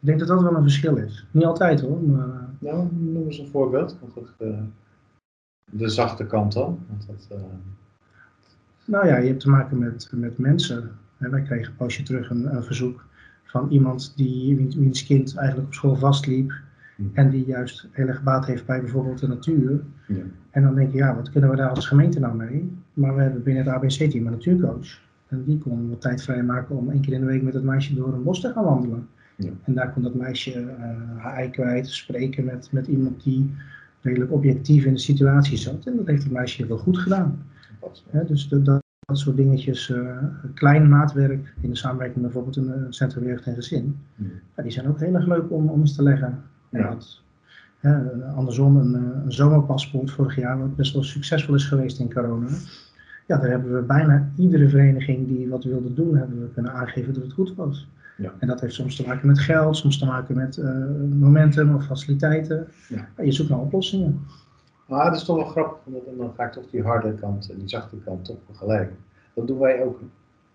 Ik 0.00 0.06
denk 0.06 0.18
dat 0.18 0.28
dat 0.28 0.42
wel 0.42 0.54
een 0.54 0.62
verschil 0.62 0.96
is. 0.96 1.26
Niet 1.30 1.44
altijd 1.44 1.80
hoor, 1.80 2.02
maar 2.02 2.48
Nou, 2.58 2.88
noem 2.92 3.24
eens 3.24 3.38
een 3.38 3.48
voorbeeld. 3.48 3.96
Want 4.00 4.14
dat, 4.14 4.54
de 5.70 5.88
zachte 5.88 6.26
kant 6.26 6.52
dan. 6.52 6.78
Want 6.88 7.06
dat, 7.06 7.38
Nou 8.88 9.06
ja, 9.06 9.16
je 9.16 9.28
hebt 9.28 9.40
te 9.40 9.50
maken 9.50 9.78
met, 9.78 10.08
met 10.14 10.38
mensen. 10.38 10.90
En 11.18 11.30
wij 11.30 11.42
kregen 11.42 11.70
een 11.70 11.76
poosje 11.76 12.02
terug 12.02 12.30
een, 12.30 12.54
een 12.54 12.62
verzoek 12.62 13.04
van 13.44 13.68
iemand 13.70 14.12
die, 14.16 14.56
wie- 14.56 14.74
wiens 14.78 15.06
kind 15.06 15.36
eigenlijk 15.36 15.66
op 15.68 15.74
school 15.74 15.96
vastliep. 15.96 16.52
Hmm. 16.96 17.10
En 17.12 17.30
die 17.30 17.44
juist 17.46 17.88
heel 17.90 18.06
erg 18.06 18.22
baat 18.22 18.46
heeft 18.46 18.66
bij 18.66 18.80
bijvoorbeeld 18.80 19.18
de 19.18 19.28
natuur. 19.28 19.80
ja. 20.06 20.14
En 20.50 20.62
dan 20.62 20.74
denk 20.74 20.90
je, 20.92 20.96
ja, 20.98 21.14
wat 21.14 21.30
kunnen 21.30 21.50
we 21.50 21.56
daar 21.56 21.68
als 21.68 21.86
gemeente 21.86 22.20
nou 22.20 22.36
mee? 22.36 22.72
Maar 22.92 23.14
we 23.14 23.22
hebben 23.22 23.42
binnen 23.42 23.64
het 23.64 23.72
ABC-team 23.74 24.26
een 24.26 24.32
natuurcoach. 24.32 25.00
En 25.28 25.44
die 25.44 25.58
kon 25.58 25.88
wat 25.88 26.00
tijd 26.00 26.22
vrijmaken 26.22 26.76
om 26.76 26.90
één 26.90 27.00
keer 27.00 27.12
in 27.12 27.20
de 27.20 27.26
week 27.26 27.42
met 27.42 27.54
het 27.54 27.62
meisje 27.62 27.94
door 27.94 28.12
een 28.12 28.22
bos 28.22 28.40
te 28.40 28.52
gaan 28.52 28.64
wandelen. 28.64 29.08
Ja. 29.36 29.50
En 29.64 29.74
daar 29.74 29.92
kon 29.92 30.02
dat 30.02 30.14
meisje 30.14 30.52
eh, 30.52 30.86
haar 31.16 31.34
ei 31.34 31.50
kwijt, 31.50 31.88
spreken 31.88 32.44
met, 32.44 32.68
met 32.72 32.86
iemand 32.86 33.22
die 33.22 33.54
redelijk 34.00 34.32
objectief 34.32 34.84
in 34.84 34.92
de 34.92 34.98
situatie 35.00 35.56
zat. 35.56 35.86
En 35.86 35.96
dat 35.96 36.06
heeft 36.06 36.22
het 36.22 36.32
meisje 36.32 36.66
wel 36.66 36.78
goed 36.78 36.98
gedaan. 36.98 37.42
Hè, 38.10 38.24
dus 38.24 38.48
dat, 38.48 38.64
dat, 38.64 38.82
dat 39.00 39.18
soort 39.18 39.36
dingetjes, 39.36 39.90
eh, 39.90 40.16
klein 40.54 40.88
maatwerk 40.88 41.54
in 41.60 41.70
de 41.70 41.76
samenwerking 41.76 42.22
met 42.22 42.32
bijvoorbeeld 42.32 42.56
een, 42.56 42.84
een 42.84 42.92
Centrum 42.92 43.24
Jeugd 43.24 43.46
en 43.46 43.54
Gezin, 43.54 43.96
Ja. 44.14 44.24
ja, 44.56 44.62
die 44.62 44.72
zijn 44.72 44.88
ook 44.88 45.00
heel 45.00 45.14
erg 45.14 45.26
leuk 45.26 45.50
om, 45.50 45.68
om 45.68 45.80
eens 45.80 45.94
te 45.96 46.02
leggen. 46.02 46.42
En 46.70 46.80
Ja. 46.80 46.96
hè, 47.78 48.24
andersom, 48.34 48.76
een, 48.76 48.94
eh, 48.94 49.24
een 49.24 49.32
zomerpaspoort 49.32 50.10
vorig 50.10 50.36
jaar, 50.36 50.58
wat 50.58 50.76
best 50.76 50.92
wel 50.92 51.02
succesvol 51.02 51.54
is 51.54 51.64
geweest 51.66 51.98
in 51.98 52.12
corona. 52.12 52.48
Ja, 53.26 53.36
daar 53.38 53.50
hebben 53.50 53.74
we 53.74 53.80
bijna 53.82 54.28
iedere 54.36 54.68
vereniging 54.68 55.26
die 55.28 55.48
wat 55.48 55.64
wilde 55.64 55.94
doen, 55.94 56.16
hebben 56.16 56.40
we 56.40 56.48
kunnen 56.52 56.72
aangeven 56.72 57.14
dat 57.14 57.22
het 57.22 57.32
goed 57.32 57.54
was. 57.54 57.88
Ja. 58.16 58.32
En 58.38 58.48
dat 58.48 58.60
heeft 58.60 58.74
soms 58.74 58.96
te 58.96 59.06
maken 59.06 59.26
met 59.26 59.38
geld, 59.38 59.76
soms 59.76 59.98
te 59.98 60.04
maken 60.06 60.36
met 60.36 60.56
eh, 60.56 60.70
momentum 61.18 61.74
of 61.74 61.84
faciliteiten. 61.86 62.66
Ja, 62.88 63.08
je 63.24 63.32
zoekt 63.32 63.50
naar 63.50 63.58
oplossingen. 63.58 64.20
Maar 64.88 65.04
het 65.04 65.14
is 65.14 65.24
toch 65.24 65.36
wel 65.36 65.44
grappig, 65.44 65.78
want 65.84 66.18
dan- 66.18 66.32
ga 66.34 66.44
ik 66.44 66.52
toch 66.52 66.70
die 66.70 66.82
harde 66.82 67.14
kant 67.14 67.50
en 67.50 67.58
die 67.58 67.68
zachte 67.68 67.96
kant 67.96 68.24
toch 68.24 68.36
begeleiden. 68.46 68.96
Dat 69.34 69.46
doen 69.46 69.58
wij 69.58 69.82
ook. 69.84 70.00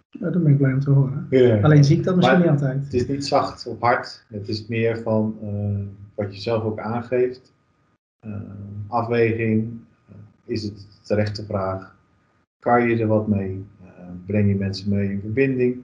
Ja, 0.10 0.30
daar 0.30 0.42
ben 0.42 0.52
ik 0.52 0.58
blij 0.58 0.74
om 0.74 0.80
te 0.80 0.90
horen. 0.92 1.64
Alleen 1.64 1.84
zie 1.84 1.98
ik 1.98 2.04
dat 2.04 2.16
misschien 2.16 2.40
Maar- 2.40 2.52
niet 2.52 2.62
altijd. 2.62 2.84
Het 2.84 2.94
is 2.94 3.08
niet 3.08 3.26
zacht 3.26 3.68
of 3.68 3.80
hard. 3.80 4.26
Het 4.28 4.48
is 4.50 4.68
meer 4.68 4.98
van 5.02 5.38
eh, 5.42 5.80
wat 6.16 6.36
je 6.36 6.42
zelf 6.42 6.64
ook 6.64 6.80
aangeeft. 6.80 7.54
Eh, 8.20 8.32
afweging. 8.88 9.72
Eh, 10.10 10.16
is 10.46 10.64
het 10.64 10.76
de 10.78 10.86
terechte 11.02 11.46
vraag? 11.46 11.96
Kan 12.60 12.88
je 12.88 12.98
er 13.02 13.08
wat 13.08 13.28
mee? 13.28 13.66
Breng 14.26 14.48
je 14.50 14.56
mensen 14.56 14.90
mee 14.90 15.12
in 15.12 15.20
verbinding? 15.20 15.82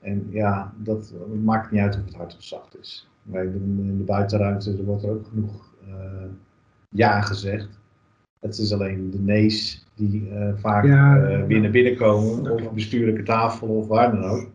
En 0.00 0.26
ja, 0.30 0.72
dat 0.76 1.12
maakt 1.42 1.70
niet 1.70 1.80
uit 1.80 1.96
of 1.96 2.04
het 2.04 2.14
hard 2.14 2.36
of 2.36 2.42
zacht 2.42 2.78
is. 2.80 3.08
Wij 3.22 3.52
doen 3.52 3.78
in 3.78 3.98
de 3.98 4.04
buitenruimte, 4.04 4.70
er 4.76 4.84
wordt 4.84 5.02
er 5.02 5.10
ook 5.10 5.26
genoeg 5.26 5.74
ja 6.88 7.20
gezegd. 7.20 7.68
Het 8.40 8.58
is 8.58 8.72
alleen 8.72 9.10
de 9.10 9.18
nee's 9.18 9.86
die 9.94 10.28
eh, 10.30 10.48
vaak 10.56 10.84
Ja, 10.84 11.16
eh, 11.16 11.44
weer 11.46 11.60
naar 11.60 11.70
binnen 11.70 11.96
komen, 11.96 12.50
of 12.52 12.72
bestuurlijke 12.72 13.22
tafel 13.22 13.68
of 13.68 13.86
waar 13.86 14.10
dan 14.10 14.24
ook. 14.24 14.46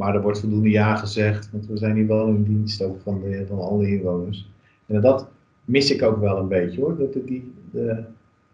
Maar 0.00 0.14
er 0.14 0.22
wordt 0.22 0.40
voldoende 0.40 0.70
ja 0.70 0.96
gezegd, 0.96 1.50
want 1.52 1.66
we 1.66 1.76
zijn 1.76 1.96
hier 1.96 2.06
wel 2.06 2.28
in 2.28 2.42
dienst 2.42 2.82
ook 2.82 3.00
van, 3.00 3.20
de, 3.20 3.44
van 3.48 3.58
alle 3.58 3.88
inwoners. 3.90 4.50
En 4.86 5.00
dat 5.00 5.28
mis 5.64 5.90
ik 5.90 6.02
ook 6.02 6.20
wel 6.20 6.38
een 6.38 6.48
beetje 6.48 6.80
hoor. 6.80 6.98
Dat 6.98 7.12
die, 7.12 7.52
de, 7.70 8.02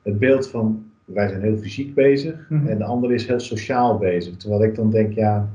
het 0.03 0.19
beeld 0.19 0.49
van 0.49 0.85
wij 1.05 1.29
zijn 1.29 1.43
heel 1.43 1.57
fysiek 1.57 1.95
bezig 1.95 2.47
Mhm. 2.49 2.67
en 2.67 2.79
de 2.79 2.85
ander 2.85 3.13
is 3.13 3.27
heel 3.27 3.41
sociaal 3.41 3.99
bezig. 3.99 4.37
Terwijl 4.37 4.63
ik 4.63 4.75
dan 4.75 4.91
denk, 4.91 5.13
ja, 5.13 5.49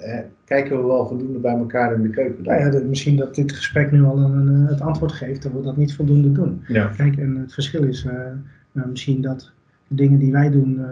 eh, 0.00 0.18
kijken 0.44 0.76
we 0.80 0.86
wel 0.86 1.06
voldoende 1.06 1.38
bij 1.38 1.56
elkaar 1.56 1.94
in 1.94 2.02
de 2.02 2.10
keuken. 2.10 2.44
Nou 2.44 2.72
ja, 2.76 2.82
misschien 2.88 3.16
dat 3.16 3.34
dit 3.34 3.52
gesprek 3.52 3.90
nu 3.92 4.02
al 4.04 4.18
een, 4.18 4.46
een, 4.46 4.66
het 4.66 4.80
antwoord 4.80 5.12
geeft 5.12 5.42
dat 5.42 5.52
we 5.52 5.60
dat 5.62 5.76
niet 5.76 5.94
voldoende 5.94 6.32
doen. 6.32 6.62
ja. 6.68 6.86
Kijk, 6.96 7.16
en 7.16 7.36
het 7.36 7.52
verschil 7.54 7.82
is 7.82 8.04
eh, 8.04 8.14
eh, 8.72 8.84
misschien 8.90 9.20
dat 9.22 9.50
de 9.88 9.94
dingen 9.94 10.18
die 10.18 10.32
wij 10.32 10.50
doen 10.50 10.78
eh, 10.80 10.86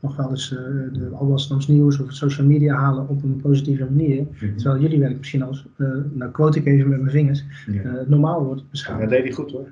nog 0.00 0.16
wel 0.16 0.30
eens 0.30 0.52
eh 0.52 0.58
de 0.92 1.08
Alblasserdams 1.14 1.68
nieuws 1.68 2.00
of 2.00 2.12
social 2.12 2.46
media 2.46 2.74
halen 2.74 3.08
op 3.08 3.22
een 3.22 3.40
positieve 3.42 3.84
manier. 3.84 4.26
Mhm. 4.40 4.56
Terwijl 4.56 4.82
jullie 4.82 4.98
werk 5.00 5.16
misschien 5.18 5.42
als, 5.42 5.66
nou 6.12 6.30
quote 6.30 6.58
ik 6.58 6.66
even 6.66 6.88
met 6.88 6.98
mijn 7.00 7.10
vingers, 7.12 7.44
Ja. 7.66 8.04
normaal 8.06 8.44
wordt 8.44 8.60
Ja, 8.60 8.66
beschouwd. 8.70 9.00
dat 9.00 9.08
deed 9.10 9.22
hij 9.22 9.32
goed 9.32 9.52
hoor. 9.52 9.68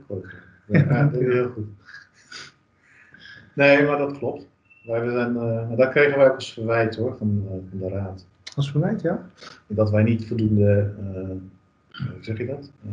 Ja, 0.68 0.78
ja, 0.88 1.02
dat 1.02 1.12
deed 1.12 1.22
hij 1.22 1.32
heel 1.32 1.48
goed. 1.48 1.66
Nee, 3.54 3.86
maar 3.86 3.98
dat 3.98 4.18
klopt. 4.18 4.46
Wij 4.86 5.10
zijn, 5.10 5.34
dat 5.76 5.90
kregen 5.90 6.18
wij 6.18 6.26
ook 6.28 6.34
als 6.34 6.52
verwijt 6.52 6.96
hoor, 6.96 7.16
van, 7.18 7.42
van 7.70 7.78
de 7.78 7.88
raad. 7.88 8.26
Ja? 9.02 9.26
Dat 9.66 9.90
wij 9.90 10.02
niet 10.02 10.26
voldoende, 10.26 10.94
eh, 10.98 11.28
hoe 11.88 12.18
zeg 12.20 12.38
je 12.38 12.46
dat, 12.46 12.70
Eh, 12.84 12.90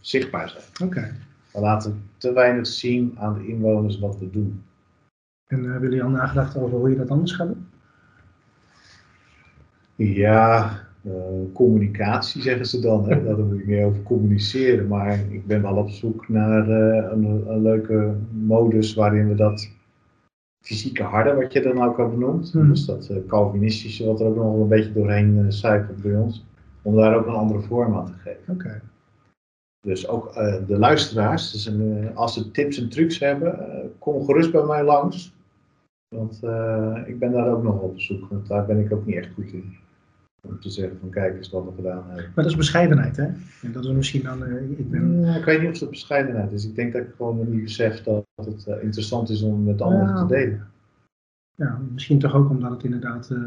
zichtbaar 0.00 0.48
zijn. 0.48 0.90
Oké. 0.90 1.14
We 1.52 1.60
laten 1.60 2.02
te 2.16 2.32
weinig 2.32 2.66
zien 2.66 3.14
aan 3.18 3.34
de 3.34 3.46
inwoners 3.46 3.98
wat 3.98 4.18
we 4.18 4.30
doen. 4.30 4.62
En 5.46 5.64
hebben 5.64 5.88
jullie 5.88 6.04
al 6.04 6.10
nagedacht 6.10 6.56
over 6.56 6.78
hoe 6.78 6.90
je 6.90 6.96
dat 6.96 7.10
anders 7.10 7.32
gaat 7.32 7.46
doen? 7.46 7.66
Ja, 9.94 10.80
uh, 11.02 11.12
communicatie 11.52 12.42
zeggen 12.42 12.66
ze 12.66 12.80
dan. 12.80 13.08
Hè? 13.08 13.22
Daar 13.24 13.38
moet 13.38 13.58
je 13.58 13.64
meer 13.66 13.84
over 13.84 14.02
communiceren. 14.02 14.88
Maar 14.88 15.18
ik 15.30 15.46
ben 15.46 15.62
wel 15.62 15.76
op 15.76 15.90
zoek 15.90 16.28
naar 16.28 16.68
uh, 16.68 17.10
een, 17.12 17.24
een, 17.48 17.62
leuke 17.62 18.14
modus 18.30 18.94
waarin 18.94 19.28
we 19.28 19.34
dat 19.34 19.70
fysieke 20.66 21.02
harde, 21.02 21.34
wat 21.34 21.52
je 21.52 21.62
dan 21.62 21.82
ook 21.82 21.98
al 21.98 22.10
benoemt. 22.10 22.54
Mm. 22.54 22.68
Dus 22.68 22.84
dat 22.84 23.08
uh, 23.10 23.16
Calvinistische, 23.26 24.06
wat 24.06 24.20
er 24.20 24.26
ook 24.26 24.36
nog 24.36 24.54
een 24.54 24.68
beetje 24.68 24.92
doorheen 24.92 25.36
uh, 25.36 25.44
cijfert 25.48 26.02
bij 26.02 26.16
ons. 26.16 26.44
Om 26.82 26.96
daar 26.96 27.16
ook 27.16 27.26
een 27.26 27.34
andere 27.34 27.60
vorm 27.60 27.94
aan 27.94 28.06
te 28.06 28.12
geven. 28.12 28.54
Okay. 28.54 28.80
Dus 29.80 30.08
ook 30.08 30.36
uh, 30.36 30.56
de 30.66 30.78
luisteraars, 30.78 31.52
dus 31.52 31.66
een, 31.66 32.10
als 32.14 32.34
ze 32.34 32.50
tips 32.50 32.80
en 32.80 32.88
trucs 32.88 33.18
hebben, 33.18 33.58
kom 33.98 34.24
gerust 34.24 34.52
bij 34.52 34.64
mij 34.64 34.84
langs. 34.84 35.34
Want 36.08 36.42
ik 37.06 37.18
ben 37.18 37.32
daar 37.32 37.48
ook 37.48 37.62
nog 37.62 37.80
op 37.80 38.00
zoek, 38.00 38.28
want 38.30 38.46
daar 38.48 38.66
ben 38.66 38.78
ik 38.78 38.92
ook 38.92 39.06
niet 39.06 39.16
echt 39.16 39.30
goed 39.34 39.52
in. 39.52 39.76
Om 40.48 40.60
te 40.60 40.70
zeggen 40.70 40.98
van 41.00 41.10
kijk 41.10 41.36
eens 41.36 41.50
wat 41.50 41.64
we 41.64 41.70
gedaan 41.76 42.04
hebben. 42.06 42.24
Maar 42.24 42.44
dat 42.44 42.46
is 42.46 42.56
bescheidenheid 42.56 43.16
hè? 43.16 43.26
En 43.62 43.72
dat 43.72 43.84
is 43.84 43.90
misschien 43.90 44.22
dan, 44.22 44.46
ik 44.76 44.90
ben... 44.90 45.20
Ja, 45.20 45.34
ik 45.34 45.44
weet 45.44 45.60
niet 45.60 45.70
of 45.70 45.80
het 45.80 45.90
bescheidenheid 45.90 46.52
is. 46.52 46.66
Ik 46.66 46.74
denk 46.74 46.92
dat 46.92 47.02
ik 47.02 47.08
gewoon 47.16 47.50
niet 47.50 47.62
besef 47.62 48.02
dat 48.02 48.24
het 48.36 48.66
interessant 48.66 49.30
is 49.30 49.42
om 49.42 49.64
met 49.64 49.82
anderen 49.82 50.08
ja. 50.08 50.26
te 50.26 50.34
delen. 50.34 50.66
Ja, 51.54 51.80
misschien 51.92 52.18
toch 52.18 52.34
ook 52.34 52.50
omdat 52.50 52.70
het 52.70 52.84
inderdaad 52.84 53.30
uh, 53.32 53.38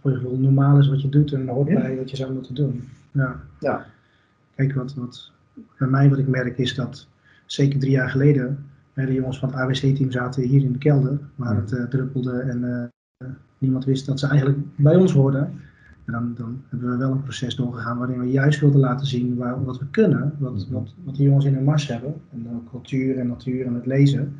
voor 0.00 0.10
je 0.10 0.16
gevoel 0.16 0.38
normaal 0.38 0.78
is 0.78 0.88
wat 0.88 1.02
je 1.02 1.08
doet 1.08 1.32
en 1.32 1.48
hoort 1.48 1.68
ja. 1.68 1.80
bij 1.80 1.96
wat 1.96 2.10
je 2.10 2.16
zou 2.16 2.32
moeten 2.32 2.54
doen. 2.54 2.88
Ja. 3.12 3.40
ja. 3.60 3.86
Kijk, 4.54 4.74
wat, 4.74 4.94
wat 4.94 5.32
bij 5.78 5.88
mij 5.88 6.08
wat 6.08 6.18
ik 6.18 6.28
merk 6.28 6.58
is 6.58 6.74
dat 6.74 7.08
zeker 7.46 7.78
drie 7.78 7.92
jaar 7.92 8.10
geleden 8.10 8.66
de 9.06 9.12
jongens 9.12 9.38
van 9.38 9.48
het 9.48 9.58
ABC-team 9.58 10.10
zaten 10.10 10.42
hier 10.42 10.62
in 10.62 10.72
de 10.72 10.78
kelder, 10.78 11.18
waar 11.34 11.56
het 11.56 11.90
druppelde 11.90 12.40
en 12.40 12.90
niemand 13.58 13.84
wist 13.84 14.06
dat 14.06 14.20
ze 14.20 14.26
eigenlijk 14.26 14.58
bij 14.76 14.96
ons 14.96 15.12
hoorden. 15.12 15.60
En 16.08 16.14
dan, 16.14 16.34
dan 16.34 16.62
hebben 16.68 16.90
we 16.90 16.96
wel 16.96 17.10
een 17.10 17.22
proces 17.22 17.56
doorgegaan 17.56 17.98
waarin 17.98 18.20
we 18.20 18.30
juist 18.30 18.60
wilden 18.60 18.80
laten 18.80 19.06
zien 19.06 19.36
waar, 19.36 19.64
wat 19.64 19.78
we 19.78 19.86
kunnen, 19.90 20.34
wat, 20.38 20.66
wat, 20.68 20.94
wat 21.04 21.16
die 21.16 21.26
jongens 21.26 21.44
in 21.44 21.54
hun 21.54 21.64
mars 21.64 21.88
hebben. 21.88 22.14
En 22.32 22.42
de 22.42 22.70
cultuur 22.70 23.18
en 23.18 23.26
natuur 23.26 23.66
en 23.66 23.74
het 23.74 23.86
lezen 23.86 24.36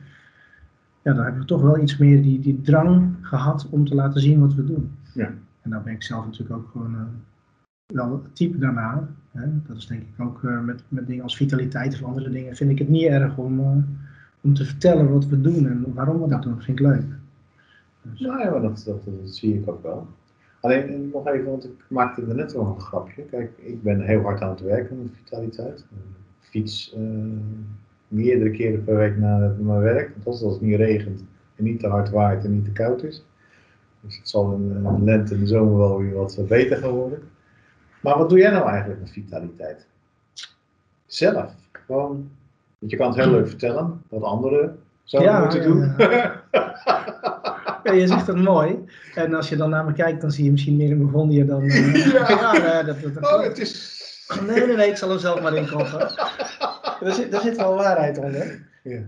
ja, 1.08 1.14
dan 1.14 1.22
hebben 1.22 1.40
we 1.40 1.46
toch 1.46 1.62
wel 1.62 1.78
iets 1.78 1.96
meer 1.96 2.22
die, 2.22 2.40
die 2.40 2.60
drang 2.60 3.16
gehad 3.20 3.68
om 3.70 3.84
te 3.84 3.94
laten 3.94 4.20
zien 4.20 4.40
wat 4.40 4.54
we 4.54 4.64
doen. 4.64 4.90
Ja. 5.14 5.32
En 5.60 5.70
daar 5.70 5.82
ben 5.82 5.92
ik 5.92 6.02
zelf 6.02 6.24
natuurlijk 6.24 6.56
ook 6.56 6.68
gewoon 6.72 6.94
uh, 6.94 7.00
wel 7.86 8.22
type 8.32 8.58
daarna. 8.58 9.08
Hè. 9.30 9.46
Dat 9.66 9.76
is 9.76 9.86
denk 9.86 10.02
ik 10.02 10.24
ook 10.24 10.42
uh, 10.42 10.60
met, 10.60 10.82
met 10.88 11.06
dingen 11.06 11.22
als 11.22 11.36
vitaliteit 11.36 11.94
of 11.94 12.02
andere 12.02 12.30
dingen, 12.30 12.56
vind 12.56 12.70
ik 12.70 12.78
het 12.78 12.88
niet 12.88 13.06
erg 13.06 13.36
om, 13.36 13.60
uh, 13.60 13.76
om 14.40 14.54
te 14.54 14.64
vertellen 14.64 15.10
wat 15.10 15.26
we 15.26 15.40
doen 15.40 15.66
en 15.66 15.94
waarom 15.94 16.22
we 16.22 16.28
dat 16.28 16.42
doen. 16.42 16.54
Dat 16.54 16.64
vind 16.64 16.80
ik 16.80 16.86
leuk. 16.86 17.04
Dus. 18.02 18.20
Nou 18.20 18.38
ja, 18.38 18.50
dat, 18.50 18.82
dat, 18.86 19.04
dat, 19.04 19.34
zie 19.34 19.54
ik 19.54 19.68
ook 19.68 19.82
wel. 19.82 20.08
Alleen 20.60 21.10
nog 21.12 21.26
even, 21.26 21.50
want 21.50 21.64
ik 21.64 21.84
maakte 21.88 22.22
er 22.22 22.34
net 22.34 22.52
wel 22.52 22.66
een 22.66 22.80
grapje. 22.80 23.22
Kijk, 23.22 23.50
ik 23.56 23.82
ben 23.82 24.00
heel 24.00 24.20
hard 24.20 24.40
aan 24.40 24.50
het 24.50 24.60
werken 24.60 25.02
met 25.02 25.12
vitaliteit. 25.16 25.84
Fiets 26.40 26.96
meerdere 28.08 28.50
keren 28.50 28.84
per 28.84 28.96
week 28.96 29.16
naar 29.16 29.50
mijn 29.58 29.80
werk. 29.80 30.10
Want 30.22 30.42
als 30.42 30.52
het 30.52 30.60
niet 30.60 30.76
regent 30.76 31.24
en 31.56 31.64
niet 31.64 31.80
te 31.80 31.88
hard 31.88 32.10
waait 32.10 32.44
en 32.44 32.52
niet 32.52 32.64
te 32.64 32.72
koud 32.72 33.02
is. 33.02 33.24
Dus 34.00 34.16
het 34.16 34.28
zal 34.28 34.52
in 34.52 34.68
de 34.68 35.04
lente 35.04 35.34
en 35.34 35.40
de 35.40 35.46
zomer 35.46 35.78
wel 35.78 35.98
weer 35.98 36.14
wat 36.14 36.48
beter 36.48 36.76
gaan 36.76 36.90
worden. 36.90 37.18
Maar 38.00 38.18
wat 38.18 38.28
doe 38.28 38.38
jij 38.38 38.50
nou 38.50 38.68
eigenlijk 38.68 39.00
met 39.00 39.10
vitaliteit? 39.10 39.86
Zelf. 41.06 41.54
Gewoon. 41.72 42.30
Want 42.78 42.90
je 42.90 42.96
kan 42.96 43.08
het 43.08 43.16
heel 43.16 43.30
leuk 43.30 43.48
vertellen 43.48 44.02
wat 44.08 44.22
anderen 44.22 44.78
zouden 45.02 45.32
ja, 45.32 45.40
moeten 45.40 45.62
doen. 45.62 45.94
Ja. 45.96 46.42
ja, 47.94 48.00
je 48.00 48.06
zegt 48.06 48.26
het 48.26 48.36
mooi. 48.36 48.84
En 49.14 49.34
als 49.34 49.48
je 49.48 49.56
dan 49.56 49.70
naar 49.70 49.84
me 49.84 49.92
kijkt, 49.92 50.20
dan 50.20 50.30
zie 50.30 50.44
je 50.44 50.50
misschien 50.50 50.76
meer 50.76 50.90
een 50.90 51.06
begondier 51.06 51.46
dan. 51.46 51.62
Uh, 51.62 52.12
ja, 52.12 52.54
ja 52.54 52.82
dat, 52.82 53.02
dat, 53.02 53.14
dat, 53.14 53.32
oh, 53.32 53.42
het 53.42 53.58
is. 53.58 53.96
Nee, 54.46 54.66
nee, 54.66 54.76
nee, 54.76 54.88
ik 54.88 54.96
zal 54.96 55.08
hem 55.08 55.18
zelf 55.18 55.42
maar 55.42 55.54
inkoppen. 55.56 55.98
Daar 57.00 57.12
zit, 57.12 57.30
daar 57.30 57.40
zit 57.40 57.56
wel 57.56 57.74
waarheid 57.74 58.18
onder. 58.18 58.66
Ja. 58.82 59.00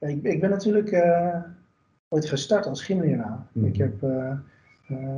Ik, 0.00 0.22
ik 0.22 0.40
ben 0.40 0.50
natuurlijk 0.50 0.90
uh, 0.90 1.36
ooit 2.08 2.26
gestart 2.26 2.66
als 2.66 2.84
gymleraar. 2.84 3.46
Mhm. 3.52 3.66
Ik 3.66 3.76
heb 3.76 4.02
uh, 4.02 4.32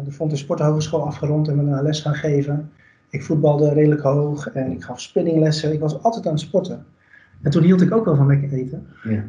de 0.05 0.12
Fonte 0.12 0.37
Sporthogeschool 0.37 1.05
afgerond 1.05 1.49
en 1.49 1.57
me 1.57 1.77
een 1.77 1.83
les 1.83 2.00
gaan 2.00 2.15
geven. 2.15 2.73
Ik 3.11 3.25
voetbalde 3.25 3.73
redelijk 3.73 4.00
hoog 4.00 4.50
en 4.50 4.71
ik 4.71 4.83
gaf 4.83 5.00
spinninglessen. 5.00 5.73
Ik 5.73 5.81
was 5.81 6.03
altijd 6.03 6.27
aan 6.27 6.33
het 6.33 6.41
sporten. 6.41 6.87
En 7.43 7.50
toen 7.50 7.62
hield 7.62 7.81
ik 7.81 7.93
ook 7.93 8.05
wel 8.05 8.17
van 8.17 8.27
lekker 8.27 8.53
eten. 8.53 8.87
Ja. 9.03 9.25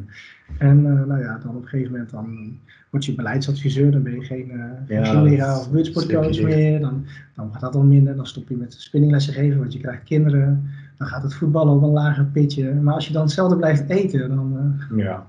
En 0.58 0.78
uh, 0.78 1.04
nou 1.04 1.20
ja, 1.20 1.38
dan 1.42 1.56
op 1.56 1.62
een 1.62 1.68
gegeven 1.68 1.92
moment 1.92 2.10
dan 2.10 2.58
word 2.90 3.04
je 3.04 3.14
beleidsadviseur, 3.14 3.90
dan 3.90 4.02
ben 4.02 4.12
je 4.12 4.20
geen, 4.24 4.50
uh, 4.50 4.64
geen 4.86 5.30
Ja, 5.30 5.58
of 5.58 5.70
buurtsportcoach 5.70 6.42
meer. 6.42 6.80
Dan, 6.80 7.04
dan 7.34 7.52
gaat 7.52 7.60
dat 7.60 7.74
al 7.74 7.82
minder, 7.82 8.16
dan 8.16 8.26
stop 8.26 8.48
je 8.48 8.56
met 8.56 8.74
spinninglessen 8.74 9.34
geven, 9.34 9.58
want 9.58 9.72
je 9.72 9.78
krijgt 9.78 10.02
kinderen. 10.02 10.70
Dan 10.98 11.06
gaat 11.06 11.22
het 11.22 11.34
voetballen 11.34 11.74
op 11.74 11.82
een 11.82 11.90
lager 11.90 12.24
pitje. 12.24 12.74
Maar 12.74 12.94
als 12.94 13.06
je 13.06 13.12
dan 13.12 13.22
hetzelfde 13.22 13.56
blijft 13.56 13.88
eten, 13.88 14.28
dan... 14.28 14.76
uh, 14.92 14.98
Ja. 14.98 15.26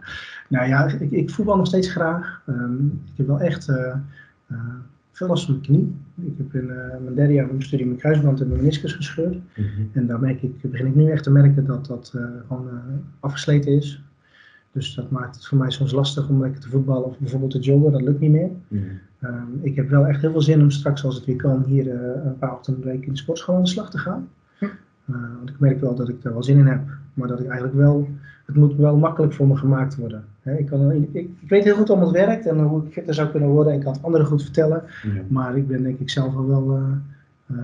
nou 0.50 0.68
ja, 0.68 0.86
ik, 0.88 1.12
ik 1.12 1.30
voetbal 1.30 1.58
nog 1.58 1.68
steeds 1.68 1.92
graag. 1.92 2.42
Ehm, 2.48 2.86
ik 2.86 3.14
heb 3.16 3.28
wel 3.28 3.40
echt 3.40 3.70
eh, 3.70 3.96
eh, 4.48 4.58
veel 5.12 5.28
last 5.28 5.46
van 5.46 5.54
mijn 5.54 5.66
knie. 5.66 5.96
Ik 6.32 6.38
heb 6.38 6.54
in 6.54 6.70
eh, 6.70 6.76
mijn 7.04 7.16
derde 7.16 7.34
jaar 7.34 7.46
van 7.46 7.56
mijn 7.56 7.68
studie 7.68 7.86
mijn 7.86 7.98
kruisband 8.00 8.42
en 8.42 8.48
mijn 8.48 8.60
meniscus 8.60 8.94
gescheurd. 8.94 9.38
Mhm. 9.56 9.68
En 9.94 10.08
daar 10.08 10.20
merk 10.20 10.42
ik, 10.42 10.72
begin 10.72 10.86
ik 10.86 10.96
nu 10.96 11.10
echt 11.12 11.24
te 11.24 11.32
merken 11.32 11.66
dat 11.66 11.86
dat 11.86 12.14
eh, 12.16 12.24
gewoon 12.48 12.68
eh, 12.70 12.76
afgesleten 13.20 13.72
is. 13.72 14.04
Dus 14.74 14.96
dat 14.96 15.10
maakt 15.12 15.36
het 15.36 15.48
voor 15.48 15.58
mij 15.58 15.72
soms 15.72 15.92
lastig 15.92 16.30
om 16.30 16.42
lekker 16.42 16.62
te 16.62 16.70
voetballen 16.70 17.06
of 17.06 17.18
bijvoorbeeld 17.20 17.52
te 17.52 17.60
joggen. 17.60 17.92
Dat 17.92 18.02
lukt 18.02 18.20
niet 18.20 18.32
meer. 18.32 18.50
Ehm, 19.20 19.48
ik 19.62 19.76
heb 19.76 19.90
wel 19.90 20.06
echt 20.08 20.22
heel 20.22 20.32
veel 20.32 20.42
zin 20.42 20.62
om 20.62 20.70
straks, 20.72 21.06
als 21.06 21.16
het 21.16 21.26
weer 21.26 21.36
kan, 21.36 21.64
hier 21.64 21.90
eh, 21.90 22.26
een 22.26 22.38
paar 22.38 22.52
ochtenden 22.54 22.84
week 22.84 23.06
in 23.06 23.12
de 23.12 23.18
sportschool 23.18 23.56
aan 23.56 23.64
de 23.64 23.70
slag 23.70 23.90
te 23.90 23.98
gaan. 23.98 24.28
Eh, 25.06 25.16
want 25.38 25.50
ik 25.50 25.60
merk 25.60 25.82
wel 25.82 25.96
dat 25.96 26.10
ik 26.10 26.22
daar 26.22 26.34
wel 26.34 26.44
zin 26.44 26.58
in 26.58 26.66
heb. 26.66 26.82
Maar 27.14 27.28
dat 27.28 27.40
ik 27.40 27.46
eigenlijk 27.46 27.76
wel, 27.76 28.08
het 28.46 28.56
moet 28.56 28.76
wel 28.76 28.98
makkelijk 28.98 29.34
voor 29.34 29.48
me 29.48 29.56
gemaakt 29.56 29.96
worden. 29.96 30.24
Ik, 30.58 30.66
kan, 30.66 30.92
ik, 30.92 31.10
ik 31.14 31.50
weet 31.50 31.64
heel 31.64 31.76
goed 31.76 31.90
om 31.90 32.02
het 32.02 32.12
werkt 32.12 32.46
en 32.46 32.60
hoe 32.60 32.86
ik 32.86 32.94
fitter 32.94 33.14
zou 33.14 33.30
kunnen 33.30 33.50
worden. 33.50 33.72
En 33.74 33.78
ik 33.78 33.84
kan 33.84 33.94
het 33.94 34.04
anderen 34.04 34.28
goed 34.28 34.44
vertellen. 34.44 34.84
Maar 35.28 35.58
ik 35.58 35.68
ben 35.68 35.84
denk 35.84 36.00
ik 36.00 36.10
zelf 36.10 36.36
al 36.36 36.48
wel 36.48 36.80
eh, 37.48 37.56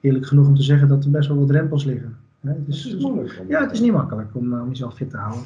eerlijk 0.00 0.26
genoeg 0.26 0.46
om 0.46 0.54
te 0.54 0.62
zeggen 0.62 0.88
dat 0.88 1.04
er 1.04 1.10
best 1.10 1.28
wel 1.28 1.38
wat 1.38 1.48
drempels 1.48 1.84
liggen. 1.84 2.16
Het 2.40 2.56
is, 2.66 2.84
Het 2.84 2.94
is 2.96 3.02
moeilijk. 3.04 3.42
ja, 3.48 3.60
het 3.60 3.72
is 3.72 3.80
niet 3.80 3.92
makkelijk 3.92 4.28
om, 4.32 4.52
om 4.60 4.68
jezelf 4.68 4.94
fit 4.94 5.10
te 5.10 5.16
houden. 5.16 5.42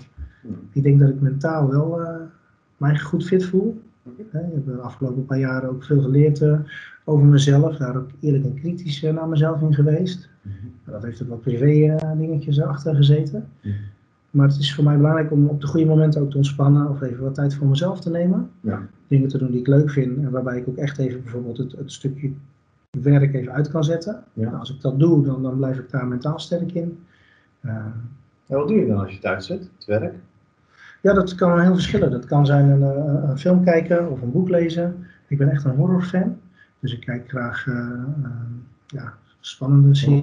Ik 0.73 0.83
denk 0.83 1.01
dat 1.01 1.09
ik 1.09 1.21
mentaal 1.21 1.71
wel 1.71 2.01
eh 2.01 2.17
mij 2.77 2.99
goed 2.99 3.25
fit 3.27 3.45
voel. 3.45 3.83
Oké. 4.03 4.23
Hè, 4.31 4.39
Ik 4.47 4.53
heb 4.55 4.67
de 4.67 4.73
afgelopen 4.77 5.27
paar 5.27 5.39
jaren 5.39 5.69
ook 5.69 5.85
veel 5.85 6.03
geleerd 6.03 6.43
eh, 6.43 6.59
over 7.05 7.27
mezelf. 7.27 7.77
Daar 7.77 7.97
ook 7.97 8.11
eerlijk 8.21 8.45
en 8.45 8.55
kritisch 8.55 9.03
eh, 9.03 9.15
naar 9.15 9.29
mezelf 9.29 9.61
in 9.61 9.75
geweest. 9.75 10.29
Mhm. 10.43 10.55
Dat 10.85 11.03
heeft 11.03 11.23
ook 11.23 11.29
wat 11.29 11.41
privé 11.41 11.95
eh, 11.95 12.19
dingetjes 12.19 12.61
achter 12.61 12.95
gezeten. 12.95 13.49
Mhm. 13.61 13.75
Maar 14.31 14.49
het 14.49 14.59
is 14.59 14.75
voor 14.75 14.85
mij 14.85 14.97
belangrijk 14.97 15.31
om 15.31 15.47
op 15.49 15.61
de 15.61 15.67
goede 15.67 15.87
momenten 15.87 16.21
ook 16.21 16.31
te 16.31 16.37
ontspannen 16.37 16.89
of 16.91 17.01
even 17.03 17.23
wat 17.23 17.35
tijd 17.35 17.55
voor 17.55 17.67
mezelf 17.67 18.01
te 18.01 18.11
nemen. 18.11 18.51
Ja. 18.61 18.87
Dingen 19.07 19.29
te 19.29 19.39
doen 19.39 19.51
die 19.51 19.61
ik 19.61 19.67
leuk 19.67 19.91
vind 19.91 20.17
en 20.19 20.31
waarbij 20.31 20.59
ik 20.59 20.69
ook 20.69 20.77
echt 20.77 20.99
even 20.99 21.23
bijvoorbeeld 21.23 21.59
het, 21.59 21.73
het 21.73 21.93
stukje 21.93 22.31
werk 22.91 23.35
even 23.35 23.53
uit 23.53 23.71
kan 23.71 23.85
zetten. 23.85 24.23
Ja. 24.33 24.45
Nou, 24.45 24.59
als 24.59 24.75
ik 24.75 24.81
dat 24.81 24.99
doe, 24.99 25.25
dan, 25.25 25.43
dan 25.43 25.57
blijf 25.57 25.79
ik 25.79 25.91
daar 25.91 26.07
mentaal 26.07 26.39
sterk 26.39 26.73
in. 26.73 26.99
Eh, 27.61 27.77
En 28.47 28.57
wat 28.57 28.69
doe 28.69 28.77
je 28.77 28.87
dan 28.87 28.99
als 28.99 29.11
je 29.11 29.17
het 29.17 29.27
uitzet? 29.27 29.71
Het 29.77 29.85
werk? 29.85 30.15
Ja, 31.05 31.13
dat 31.13 31.35
kan 31.35 31.61
heel 31.61 31.75
verschillen. 31.75 32.11
Dat 32.11 32.25
kan 32.27 32.47
zijn 32.47 32.69
een, 32.69 32.83
eh, 32.83 33.29
een 33.29 33.39
film 33.39 33.65
kijken 33.65 34.11
of 34.11 34.23
een 34.23 34.33
boek 34.33 34.49
lezen. 34.49 35.07
Ik 35.29 35.39
ben 35.39 35.51
echt 35.51 35.65
een 35.65 35.75
horrorfan. 35.75 36.41
Dus 36.81 36.93
ik 36.93 37.01
kijk 37.01 37.29
graag 37.29 37.67
eh, 37.67 37.75
eh, 37.75 38.31
ja, 38.87 39.15
spannende 39.41 39.95
series. 39.95 40.23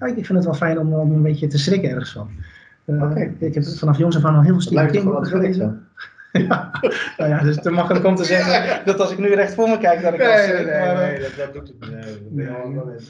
Ja, 0.00 0.06
ik 0.06 0.14
vind 0.26 0.28
het 0.28 0.44
wel 0.44 0.54
fijn 0.54 0.78
om, 0.78 0.92
om 0.92 1.12
een 1.12 1.22
beetje 1.22 1.46
te 1.46 1.58
schrikken 1.58 1.90
ergens 1.90 2.12
van. 2.12 2.30
Oké. 2.84 3.34
Ik 3.38 3.54
heb 3.54 3.64
vanaf 3.64 3.98
jongs 3.98 4.16
af 4.16 4.24
aan 4.24 4.34
al 4.34 4.42
heel 4.42 4.60
veel 4.60 4.78
Het 4.80 4.90
Stephen 4.90 5.12
King 5.12 5.26
gelezen. 5.28 5.86
ja, 6.32 6.70
nou 7.16 7.30
ja, 7.30 7.42
dus 7.42 7.56
te 7.62 7.70
makkelijk 7.70 8.04
om 8.04 8.14
te 8.14 8.24
zeggen 8.24 8.64
dat 8.84 9.00
als 9.00 9.12
ik 9.12 9.18
nu 9.18 9.34
recht 9.34 9.54
voor 9.54 9.68
me 9.68 9.78
kijk, 9.78 10.02
dat 10.02 10.14
ik 10.14 10.20
al 10.22 10.36
schrik. 10.38 10.66
maar, 10.66 11.00
eh, 11.02 11.20
dat, 11.20 11.32
dat 11.36 11.52
doet 11.52 11.68
het 11.68 11.80
niet. 11.80 11.90
Nee, 11.90 12.00
dat 12.00 12.34
ben 12.34 12.44
je 12.44 12.50
Nee. 12.50 12.60
allemaal 12.60 12.84
wel 12.84 12.94
in. 12.94 13.00
ja, 13.00 13.08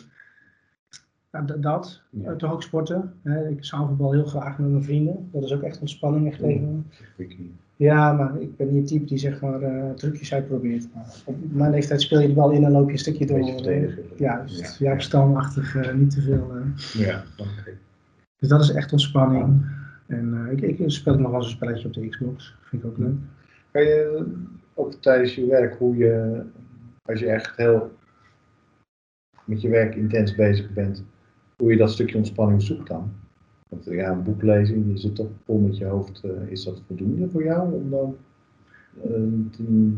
d- 0.89 1.17
dat, 1.31 2.03
Ja. 2.11 2.31
Eh, 2.31 2.37
toch 2.37 2.53
ook 2.53 2.63
sporten. 2.63 3.13
Hè. 3.23 3.49
Ik 3.49 3.65
zaalvoetbal 3.65 4.13
heel 4.13 4.25
graag 4.25 4.59
met 4.59 4.71
mijn 4.71 4.83
vrienden. 4.85 5.29
Dat 5.33 5.43
is 5.45 5.53
ook 5.53 5.63
echt 5.63 5.81
ontspanning, 5.81 6.27
echt 6.29 6.41
even. 6.43 6.87
Ik 7.17 7.39
niet. 7.39 7.51
Ja, 7.77 8.13
maar 8.13 8.41
ik 8.41 8.57
ben 8.57 8.69
niet 8.69 8.79
het 8.79 8.87
type 8.89 9.05
die 9.05 9.19
zeg 9.19 9.41
maar 9.41 9.63
eh, 9.63 9.91
trucjes 9.91 10.35
uitprobeert. 10.35 10.87
Maar 10.95 11.15
op 11.25 11.37
mijn 11.53 11.71
leeftijd 11.71 12.01
speel 12.03 12.21
je 12.21 12.29
de 12.29 12.35
bal 12.35 12.51
in 12.51 12.65
en 12.65 12.71
loop 12.73 12.87
je 12.87 12.93
een 12.93 12.99
stukje 12.99 13.27
door. 13.27 13.39
Beetje 13.39 13.53
verdedigen. 13.55 14.03
Ja, 14.17 14.43
dus 14.47 14.79
Ja. 14.79 14.99
stamachtig, 14.99 15.77
eh, 15.77 15.95
niet 15.95 16.11
te 16.11 16.21
veel. 16.23 16.53
eh. 16.57 17.01
Ja, 17.07 17.23
oké. 17.37 17.77
Dus 18.39 18.49
dat 18.49 18.61
is 18.63 18.71
echt 18.73 18.93
ontspanning. 18.93 19.67
En 20.07 20.35
eh, 20.47 20.53
ik, 20.69 20.79
ik 20.79 20.91
speel 20.91 21.19
nog 21.19 21.31
wel 21.31 21.41
eens 21.41 21.49
een 21.49 21.57
spelletje 21.57 21.87
op 21.87 21.95
de 21.95 22.09
Xbox. 22.09 22.55
Vind 22.61 22.83
ik 22.83 22.89
ook 22.89 22.99
leuk. 22.99 23.15
Kan 23.71 23.83
je 23.83 24.27
ook 24.75 24.95
tijdens 24.95 25.35
je 25.35 25.47
werk, 25.47 25.75
hoe 25.79 25.97
je, 25.97 26.43
als 27.03 27.21
je 27.21 27.27
echt 27.27 27.57
heel 27.57 27.91
met 29.45 29.61
je 29.61 29.69
werk 29.69 29.95
intens 29.95 30.35
bezig 30.35 30.73
bent, 30.73 31.05
hoe 31.59 31.71
je 31.71 31.77
dat 31.77 31.91
stukje 31.91 32.17
ontspanning 32.17 32.63
zoekt 32.63 32.89
dan? 32.89 33.11
Want 33.69 33.85
ja, 33.85 34.11
een 34.11 34.23
boek 34.23 34.43
lezen, 34.43 34.89
je 34.91 34.99
zit 34.99 35.15
toch 35.15 35.29
vol 35.45 35.59
met 35.59 35.77
je 35.77 35.85
hoofd. 35.85 36.23
is 36.49 36.65
dat 36.65 36.83
voldoende 36.87 37.29
voor 37.29 37.45
jou 37.45 37.73
om 37.73 37.91
dan 37.91 38.17
te, 39.51 39.93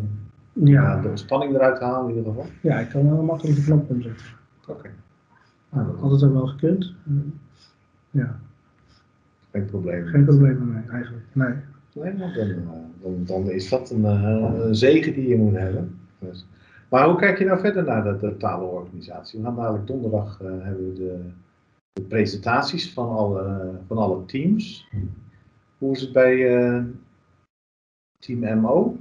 ja. 0.53 1.01
de 1.01 1.09
ontspanning 1.09 1.55
eruit 1.55 1.77
te 1.77 1.85
halen 1.85 2.11
in 2.11 2.17
ieder 2.17 2.33
geval? 2.33 2.51
Ja, 2.63 2.79
ik 2.79 2.89
kan 2.89 3.11
wel 3.11 3.23
makkelijk 3.23 3.57
de 3.57 3.65
knop 3.65 3.91
omzetten. 3.91 4.27
Oké. 4.69 4.91
Nou, 5.71 6.01
altijd 6.01 6.23
ook 6.23 6.33
wel 6.33 6.47
gekund. 6.47 6.95
Ja. 8.11 8.41
Geen 9.51 9.65
probleem. 9.65 10.07
Geen 10.07 10.25
probleem 10.25 10.73
mee, 10.73 10.83
eigenlijk. 10.91 11.25
Nee. 11.33 11.55
Nee, 11.95 12.17
dan, 12.17 12.33
dan, 13.03 13.25
dan, 13.25 13.51
is 13.51 13.69
dat 13.69 13.91
een, 13.91 14.05
een, 14.05 14.75
zegen 14.75 15.15
die 15.15 15.29
je 15.29 15.37
moet 15.37 15.57
hebben. 15.57 15.99
Dus. 16.19 16.47
Maar 16.89 17.09
hoe 17.09 17.17
kijk 17.17 17.39
je 17.39 17.45
nou 17.45 17.61
verder 17.61 17.85
naar 17.85 18.05
de, 18.05 18.17
totale 18.17 18.65
organisatie? 18.65 19.39
We 19.39 19.45
gaan 19.45 19.57
dadelijk 19.57 19.87
donderdag 19.87 20.41
uh, 20.43 20.49
hebben 20.49 20.89
we 20.89 20.95
de, 20.95 21.21
de, 21.93 22.03
presentaties 22.03 22.93
van 22.93 23.09
alle, 23.09 23.71
van 23.87 23.99
alle 23.99 24.25
teams. 24.25 24.89
Hoe 25.79 25.95
is 25.95 26.01
het 26.01 26.13
bij 26.13 26.35
uh, 26.35 26.85
Team 28.19 28.61
MO? 28.61 28.97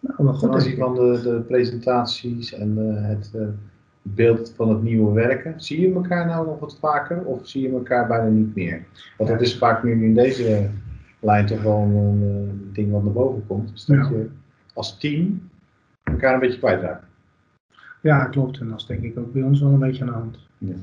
Nou, 0.00 0.14
wel 0.16 0.32
goed. 0.32 0.40
Ten 0.40 0.52
aanzien 0.52 0.76
van 0.76 0.94
de, 0.94 1.20
de 1.22 1.44
presentaties 1.46 2.52
en 2.52 2.78
uh, 2.78 3.08
het 3.08 3.32
beeld 4.02 4.52
van 4.56 4.68
het 4.68 4.82
nieuwe 4.82 5.12
werken. 5.12 5.60
Zie 5.60 5.80
je 5.80 5.94
elkaar 5.94 6.26
nou 6.26 6.46
nog 6.46 6.58
wat 6.58 6.78
vaker 6.78 7.24
of 7.24 7.48
zie 7.48 7.62
je 7.62 7.72
elkaar 7.72 8.06
bijna 8.06 8.28
niet 8.28 8.54
meer? 8.54 8.86
Want 9.18 9.30
dat 9.30 9.40
is 9.40 9.58
vaak 9.58 9.82
nu 9.82 10.04
in 10.04 10.14
deze 10.14 10.70
lijn 11.20 11.46
toch 11.46 11.62
wel 11.62 11.78
een, 11.78 12.70
ding 12.72 12.92
wat 12.92 13.02
naar 13.02 13.12
boven 13.12 13.46
komt. 13.46 13.70
Dus 13.70 13.84
dat 13.84 14.08
je 14.08 14.28
als 14.74 14.98
team 14.98 15.50
elkaar 16.02 16.34
een 16.34 16.40
beetje 16.40 16.58
kwijtraken. 16.58 17.08
Ja, 18.00 18.24
klopt. 18.24 18.58
En 18.58 18.68
dat 18.68 18.80
is 18.80 18.86
denk 18.86 19.02
ik 19.02 19.18
ook 19.18 19.32
bij 19.32 19.42
ons 19.42 19.60
wel 19.60 19.70
een 19.70 19.78
beetje 19.78 20.02
aan 20.02 20.08
de 20.08 20.14
hand. 20.14 20.38
Ja. 20.58 20.74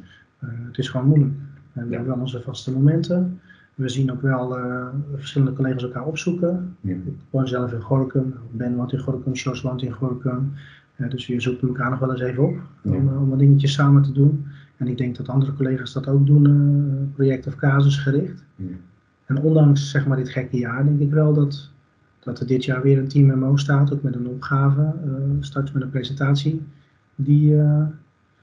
Uh, 0.43 0.49
het 0.67 0.77
is 0.77 0.89
gewoon 0.89 1.07
moeilijk. 1.07 1.33
we 1.73 1.79
hebben 1.79 2.05
wel 2.05 2.19
onze 2.19 2.41
vaste 2.41 2.71
momenten. 2.71 3.39
We 3.75 3.89
zien 3.89 4.11
ook 4.11 4.21
wel 4.21 4.59
uh, 4.59 4.87
verschillende 5.15 5.53
collega's 5.53 5.83
elkaar 5.83 6.05
opzoeken. 6.05 6.75
Ja. 6.81 6.93
Ik 6.93 7.13
woon 7.29 7.47
zelf 7.47 7.73
in 7.73 7.81
Gorkum, 7.81 8.33
Ben 8.51 8.75
woont 8.75 8.93
in 8.93 8.99
Gorkum, 8.99 9.33
Jos 9.33 9.61
woont 9.61 9.81
in 9.81 9.91
Gorkum. 9.91 10.53
Uh, 10.95 11.09
dus 11.09 11.27
je 11.27 11.41
zoekt 11.41 11.61
elkaar 11.61 11.89
nog 11.89 11.99
wel 11.99 12.11
eens 12.11 12.21
even 12.21 12.43
op 12.43 12.57
om, 12.83 13.07
om 13.07 13.29
wat 13.29 13.39
dingetjes 13.39 13.73
samen 13.73 14.01
te 14.03 14.11
doen. 14.11 14.45
En 14.77 14.87
ik 14.87 14.97
denk 14.97 15.15
dat 15.15 15.29
andere 15.29 15.53
collega's 15.53 15.93
dat 15.93 16.07
ook 16.07 16.25
doen, 16.25 17.11
project 17.15 17.47
of 17.47 17.55
casusgericht. 17.55 18.43
En 19.25 19.37
ondanks 19.37 19.89
zeg 19.89 20.07
maar, 20.07 20.17
dit 20.17 20.29
gekke 20.29 20.57
jaar 20.57 20.83
denk 20.83 20.99
ik 20.99 21.11
wel 21.11 21.33
dat 21.33 21.71
dat 22.19 22.39
er 22.39 22.47
dit 22.47 22.65
jaar 22.65 22.81
weer 22.81 22.97
een 22.97 23.07
team 23.07 23.39
MO 23.39 23.57
staat, 23.57 23.93
ook 23.93 24.03
met 24.03 24.15
een 24.15 24.27
opgave, 24.27 24.93
straks 25.39 25.71
met 25.71 25.81
een 25.83 25.89
presentatie, 25.89 26.61
die, 27.15 27.55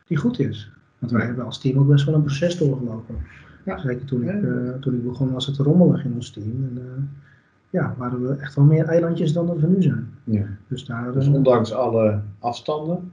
die 0.06 0.16
goed 0.16 0.38
is. 0.38 0.70
Want 0.98 1.12
wij 1.12 1.26
hebben 1.26 1.44
als 1.44 1.60
team 1.60 1.78
ook 1.78 1.88
best 1.88 2.04
wel 2.04 2.14
een 2.14 2.22
proces 2.22 2.58
doorgelopen. 2.58 3.14
Ja. 3.64 3.78
Zeker 3.78 4.04
toen 4.04 4.22
ik, 4.22 4.42
uh, 4.42 4.72
toen 4.80 4.94
ik 4.94 5.04
begon 5.04 5.32
was 5.32 5.46
het 5.46 5.56
rommelig 5.56 6.04
in 6.04 6.14
ons 6.14 6.30
team. 6.30 6.70
En, 6.76 7.10
ja, 7.70 7.94
waren 7.98 8.28
we 8.28 8.34
echt 8.34 8.54
wel 8.54 8.64
meer 8.64 8.84
eilandjes 8.84 9.32
dan 9.32 9.46
dat 9.46 9.60
we 9.60 9.66
nu 9.66 9.82
zijn. 9.82 10.08
Ja. 10.24 10.46
Dus, 10.68 10.84
daar, 10.84 11.12
dus 11.12 11.28
ondanks 11.28 11.72
alle 11.72 12.20
afstanden, 12.38 13.10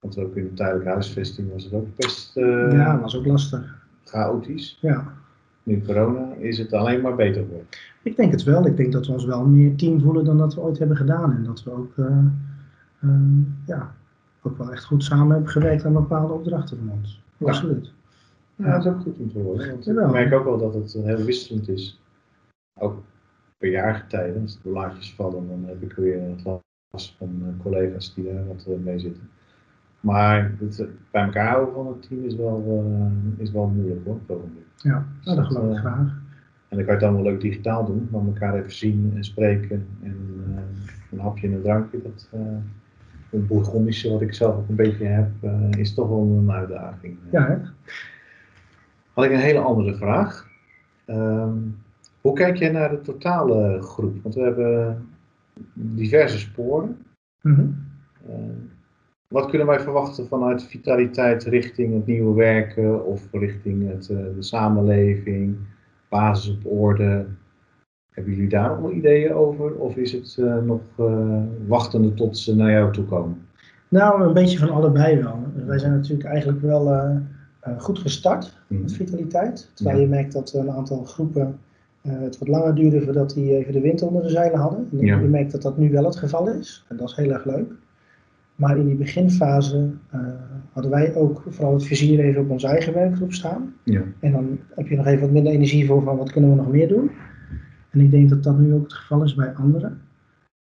want 0.00 0.18
ook 0.18 0.36
in 0.36 0.44
de 0.44 0.54
tijdelijke 0.54 0.88
huisvesting 0.88 1.52
was 1.52 1.64
het 1.64 1.72
ook 1.72 1.96
best... 1.96 2.34
ja, 2.34 3.00
was 3.00 3.16
ook 3.16 3.26
lastig. 3.26 3.78
Chaotisch. 4.04 4.78
Ja. 4.80 5.12
Nu 5.62 5.82
corona 5.82 6.34
is 6.38 6.58
het 6.58 6.72
alleen 6.72 7.00
maar 7.00 7.14
beter 7.14 7.42
geworden. 7.42 7.66
Ik 8.02 8.16
denk 8.16 8.32
het 8.32 8.42
wel. 8.42 8.66
Ik 8.66 8.76
denk 8.76 8.92
dat 8.92 9.06
we 9.06 9.12
ons 9.12 9.24
wel 9.24 9.46
meer 9.46 9.76
team 9.76 10.00
voelen 10.00 10.24
dan 10.24 10.38
dat 10.38 10.54
we 10.54 10.60
ooit 10.60 10.78
hebben 10.78 10.96
gedaan. 10.96 11.36
En 11.36 11.44
dat 11.44 11.62
we 11.62 11.70
ook, 11.72 11.96
uh, 11.96 12.06
uh, 13.00 13.10
ja, 13.66 13.94
ook 14.42 14.58
wel 14.58 14.72
echt 14.72 14.84
goed 14.84 15.04
samen 15.04 15.30
hebben 15.30 15.50
gewerkt 15.50 15.84
aan 15.84 15.92
bepaalde 15.92 16.32
opdrachten 16.32 16.78
van 16.78 16.90
ons. 16.90 17.22
Ja. 17.36 17.46
Absoluut. 17.46 17.92
Ja, 18.56 18.72
dat 18.72 18.84
is 18.84 18.92
ook 18.92 19.00
goed 19.00 19.18
om 19.18 19.32
te 19.32 19.38
horen. 19.38 19.70
Want 19.70 19.88
ik 19.88 20.10
merk 20.10 20.32
ook 20.32 20.44
wel 20.44 20.58
dat 20.58 20.74
het 20.74 20.92
heel 20.92 21.24
wisselend 21.24 21.68
is. 21.68 22.00
Ook 22.80 23.02
per 23.58 23.70
jaargetijden, 23.70 24.42
als 24.42 24.62
de 24.62 24.68
blaadjes 24.68 25.14
vallen, 25.14 25.48
dan 25.48 25.64
heb 25.66 25.82
ik 25.82 25.92
weer 25.92 26.22
het 26.22 26.42
last 26.90 27.14
van 27.18 27.42
uh, 27.42 27.62
collega's 27.62 28.14
die 28.14 28.24
daar 28.24 28.46
wat 28.46 28.66
mee 28.84 28.98
zitten. 28.98 29.28
Maar 30.00 30.54
het, 30.58 30.88
bij 31.10 31.22
elkaar 31.22 31.48
houden 31.48 31.74
van 31.74 31.86
het 31.86 32.08
team 32.08 32.24
is 32.24 32.36
wel, 32.36 32.84
is 33.36 33.50
wel 33.50 33.66
moeilijk 33.66 34.06
hoor. 34.06 34.40
Ja, 34.76 35.06
dus 35.22 35.34
dat 35.34 35.46
geloof 35.46 35.72
ik 35.72 35.78
graag. 35.78 36.18
En 36.68 36.76
dan 36.76 36.86
kan 36.86 36.86
je 36.86 36.92
het 36.92 37.02
allemaal 37.02 37.32
leuk 37.32 37.40
digitaal 37.40 37.86
doen, 37.86 38.08
maar 38.10 38.20
elkaar 38.20 38.54
even 38.54 38.72
zien 38.72 39.12
en 39.14 39.24
spreken 39.24 39.86
en 40.02 40.16
uh, 40.48 40.60
een 41.10 41.18
hapje 41.18 41.46
en 41.46 41.52
een 41.52 41.62
drankje. 41.62 42.02
Dat, 42.02 42.28
een 43.30 43.46
bourgondische, 43.46 44.10
wat 44.10 44.20
ik 44.20 44.34
zelf 44.34 44.56
ook 44.56 44.68
een 44.68 44.74
beetje 44.74 45.04
heb, 45.04 45.28
uh, 45.42 45.70
is 45.70 45.94
toch 45.94 46.08
wel 46.08 46.22
een 46.22 46.50
uitdaging. 46.50 47.18
Ja, 47.30 47.46
hè? 47.46 47.56
Had 49.12 49.24
ik 49.24 49.30
een 49.30 49.38
hele 49.38 49.58
andere 49.58 49.94
vraag. 49.94 50.48
Um, 51.06 51.78
hoe 52.20 52.32
kijk 52.32 52.56
jij 52.56 52.70
naar 52.70 52.90
de 52.90 53.00
totale 53.00 53.82
groep? 53.82 54.22
Want 54.22 54.34
we 54.34 54.40
hebben 54.40 55.08
diverse 55.72 56.38
sporen. 56.38 56.96
Mm 57.42 57.54
-hmm. 57.54 57.76
wat 59.28 59.50
kunnen 59.50 59.66
wij 59.66 59.80
verwachten 59.80 60.26
vanuit 60.26 60.64
vitaliteit 60.64 61.44
richting 61.44 61.94
het 61.94 62.06
nieuwe 62.06 62.34
werken 62.34 63.04
of 63.04 63.28
richting 63.32 63.88
het, 63.88 64.06
de 64.06 64.36
samenleving? 64.38 65.56
basis 66.10 66.50
op 66.50 66.72
orde. 66.72 67.26
Hebben 68.10 68.34
jullie 68.34 68.48
daar 68.48 68.76
al 68.76 68.92
ideeën 68.92 69.34
over? 69.34 69.74
Of 69.74 69.96
is 69.96 70.12
het 70.12 70.36
uh, 70.40 70.62
nog 70.62 70.80
uh, 71.00 71.42
wachtende 71.66 72.14
tot 72.14 72.38
ze 72.38 72.56
naar 72.56 72.70
jou 72.70 72.92
toe 72.92 73.04
komen? 73.04 73.36
Nou, 73.88 74.22
een 74.22 74.32
beetje 74.32 74.58
van 74.58 74.70
allebei 74.70 75.22
wel. 75.22 75.38
Wij 75.66 75.78
zijn 75.78 75.92
natuurlijk 75.92 76.28
eigenlijk 76.28 76.60
wel 76.60 76.92
uh, 76.92 77.16
goed 77.78 77.98
gestart 77.98 78.58
mm. 78.66 78.80
met 78.80 78.92
vitaliteit. 78.92 79.70
Terwijl 79.74 79.96
ja. 79.96 80.02
je 80.02 80.08
merkt 80.08 80.32
dat 80.32 80.52
een 80.52 80.70
aantal 80.70 81.04
groepen 81.04 81.58
het 82.08 82.38
wat 82.38 82.48
langer 82.48 82.74
duurde 82.74 83.00
voordat 83.00 83.34
die 83.34 83.56
even 83.56 83.72
de 83.72 83.80
wind 83.80 84.02
onder 84.02 84.22
de 84.22 84.28
zeilen 84.28 84.58
hadden. 84.58 84.88
En 84.92 85.06
ja. 85.06 85.18
Je 85.18 85.26
merkt 85.26 85.52
dat 85.52 85.62
dat 85.62 85.78
nu 85.78 85.90
wel 85.90 86.04
het 86.04 86.16
geval 86.16 86.48
is. 86.48 86.84
En 86.88 86.96
dat 86.96 87.08
is 87.08 87.16
heel 87.16 87.32
erg 87.32 87.44
leuk. 87.44 87.72
Maar 88.54 88.78
in 88.78 88.86
die 88.86 88.94
beginfase 88.94 89.90
hadden 90.72 90.90
wij 90.90 91.14
ook 91.14 91.42
vooral 91.48 91.74
het 91.74 91.84
vizier 91.84 92.20
even 92.20 92.42
op 92.42 92.50
onze 92.50 92.66
eigen 92.66 92.94
werkgroep 92.94 93.32
staan. 93.32 93.74
Ja. 93.84 94.02
En 94.20 94.32
dan 94.32 94.58
heb 94.74 94.88
je 94.88 94.96
nog 94.96 95.06
even 95.06 95.20
wat 95.20 95.30
minder 95.30 95.52
energie 95.52 95.86
voor 95.86 96.02
van 96.02 96.16
wat 96.16 96.32
kunnen 96.32 96.50
we 96.50 96.56
nog 96.56 96.70
meer 96.70 96.88
doen. 96.88 97.10
En 97.90 98.00
ik 98.00 98.10
denk 98.10 98.28
dat 98.28 98.42
dat 98.42 98.58
nu 98.58 98.74
ook 98.74 98.82
het 98.82 98.92
geval 98.92 99.24
is 99.24 99.34
bij 99.34 99.54
anderen. 99.54 100.00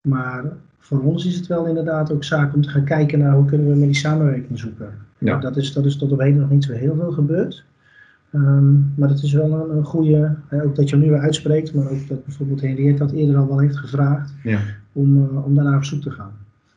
Maar 0.09 0.45
voor 0.79 1.01
ons 1.01 1.27
is 1.27 1.37
het 1.37 1.47
wel 1.47 1.67
inderdaad 1.67 2.13
ook 2.13 2.25
zaak 2.25 2.55
om 2.55 2.63
te 2.63 2.69
gaan 2.69 2.85
kijken 2.85 3.19
naar 3.19 3.35
hoe 3.35 3.45
kunnen 3.45 3.69
we 3.69 3.75
met 3.75 3.89
die 3.89 3.95
samenwerking 3.95 4.59
zoeken. 4.59 4.95
Ja. 5.19 5.39
Dat, 5.39 5.57
is, 5.57 5.73
dat 5.73 5.85
is 5.85 5.97
tot 5.97 6.13
op 6.13 6.21
heden 6.21 6.41
nog 6.41 6.51
niet 6.51 6.65
zo 6.65 6.73
heel 6.73 6.95
veel 6.95 7.13
gebeurd. 7.13 7.65
Um, 8.33 8.93
maar 8.97 9.09
het 9.09 9.23
is 9.23 9.33
wel 9.33 9.53
een, 9.53 9.77
een 9.77 9.85
goede, 9.85 10.37
ook 10.51 10.77
dat 10.77 10.89
je 10.89 10.97
hem 10.97 11.05
nu 11.05 11.11
weer 11.11 11.21
uitspreekt, 11.21 11.75
maar 11.75 11.91
ook 11.91 12.09
dat 12.09 12.25
bijvoorbeeld 12.25 12.61
Henriette 12.61 13.05
dat 13.05 13.13
eerder 13.13 13.37
al 13.37 13.49
wel 13.49 13.59
heeft 13.59 13.77
gevraagd, 13.77 14.35
ja. 14.43 14.61
om, 14.93 15.17
uh, 15.17 15.45
om 15.45 15.55
daarnaar 15.55 15.77
op 15.77 15.85
zoek 15.85 16.03
te 16.03 16.11
gaan. 16.11 16.33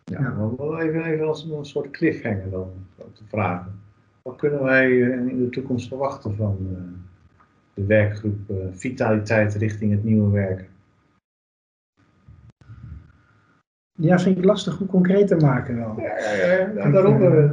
Ja, 0.05 0.19
ja. 0.19 0.35
wel 0.57 0.79
even, 0.79 1.03
even 1.03 1.27
als 1.27 1.43
een 1.43 1.65
soort 1.65 1.91
cliffhanger 1.91 2.49
dan 2.51 2.67
te 3.13 3.23
vragen. 3.27 3.71
Wat 4.21 4.35
kunnen 4.35 4.63
wij 4.63 4.85
eh, 4.85 5.27
in 5.27 5.37
de 5.37 5.49
toekomst 5.49 5.87
verwachten 5.87 6.35
van 6.35 6.57
uh, 6.71 6.77
de 7.73 7.85
werkgroep 7.85 8.49
uh, 8.49 8.57
Vitaliteit 8.71 9.53
richting 9.55 9.91
het 9.91 10.03
nieuwe 10.03 10.31
werken? 10.31 10.67
Ja, 13.91 14.19
vind 14.19 14.37
ik 14.37 14.43
lastig 14.43 14.79
om 14.79 14.87
concreet 14.87 15.27
te 15.27 15.35
maken 15.35 15.75
wel. 15.75 15.95
Ja, 15.99 16.19
ja, 16.19 16.33
ja. 16.33 16.71
ja 16.75 16.89
daarom. 16.91 17.21
Uh, 17.21 17.51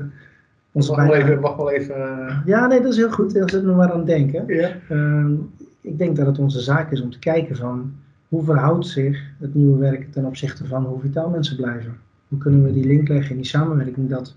Wacht 0.72 0.88
wel 0.88 1.14
even. 1.14 1.40
Wel 1.40 1.70
even 1.70 2.42
Ja, 2.44 2.66
nee, 2.66 2.80
dat 2.80 2.92
is 2.92 2.96
heel 2.96 3.10
goed. 3.10 3.34
Daar 3.34 3.50
zit 3.50 3.62
we 3.62 3.72
maar 3.72 3.92
aan 3.92 4.04
denken. 4.04 4.54
Ja. 4.54 4.76
Ehm, 4.88 5.32
ik 5.80 5.98
denk 5.98 6.16
dat 6.16 6.26
het 6.26 6.38
onze 6.38 6.60
zaak 6.60 6.90
is 6.90 7.02
om 7.02 7.10
te 7.10 7.18
kijken 7.18 7.56
van 7.56 7.92
hoe 8.28 8.44
verhoudt 8.44 8.86
zich 8.86 9.22
het 9.38 9.54
nieuwe 9.54 9.78
werken 9.78 10.10
ten 10.10 10.24
opzichte 10.24 10.66
van 10.66 10.84
hoe 10.84 11.00
vitaal 11.00 11.30
mensen 11.30 11.56
blijven. 11.56 11.96
Hoe 12.28 12.38
kunnen 12.38 12.64
we 12.64 12.72
die 12.72 12.86
link 12.86 13.08
leggen 13.08 13.30
in 13.30 13.36
die 13.36 13.46
samenwerking 13.46 14.08
dat 14.08 14.34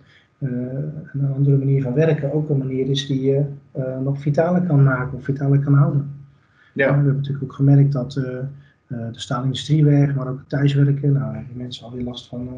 een 1.13 1.33
andere 1.35 1.57
manier 1.57 1.81
van 1.81 1.93
werken 1.93 2.33
ook 2.33 2.49
een 2.49 2.57
manier 2.57 2.89
is 2.89 3.07
die 3.07 3.21
je 3.21 3.43
uh, 3.77 3.99
nog 3.99 4.21
vitaler 4.21 4.61
kan 4.61 4.83
maken 4.83 5.17
of 5.17 5.23
vitaler 5.23 5.59
kan 5.59 5.73
houden. 5.73 6.11
Ja. 6.73 6.87
we 6.87 6.93
hebben 6.93 7.15
natuurlijk 7.15 7.43
ook 7.43 7.53
gemerkt 7.53 7.91
dat 7.91 8.15
uh, 8.15 8.25
de 8.87 9.19
staalindustrieweg, 9.19 10.15
maar 10.15 10.27
ook 10.27 10.37
het 10.37 10.49
thuiswerken, 10.49 11.11
nou 11.11 11.35
hebben 11.35 11.57
mensen 11.57 11.85
alweer 11.85 12.03
last 12.03 12.27
van 12.27 12.49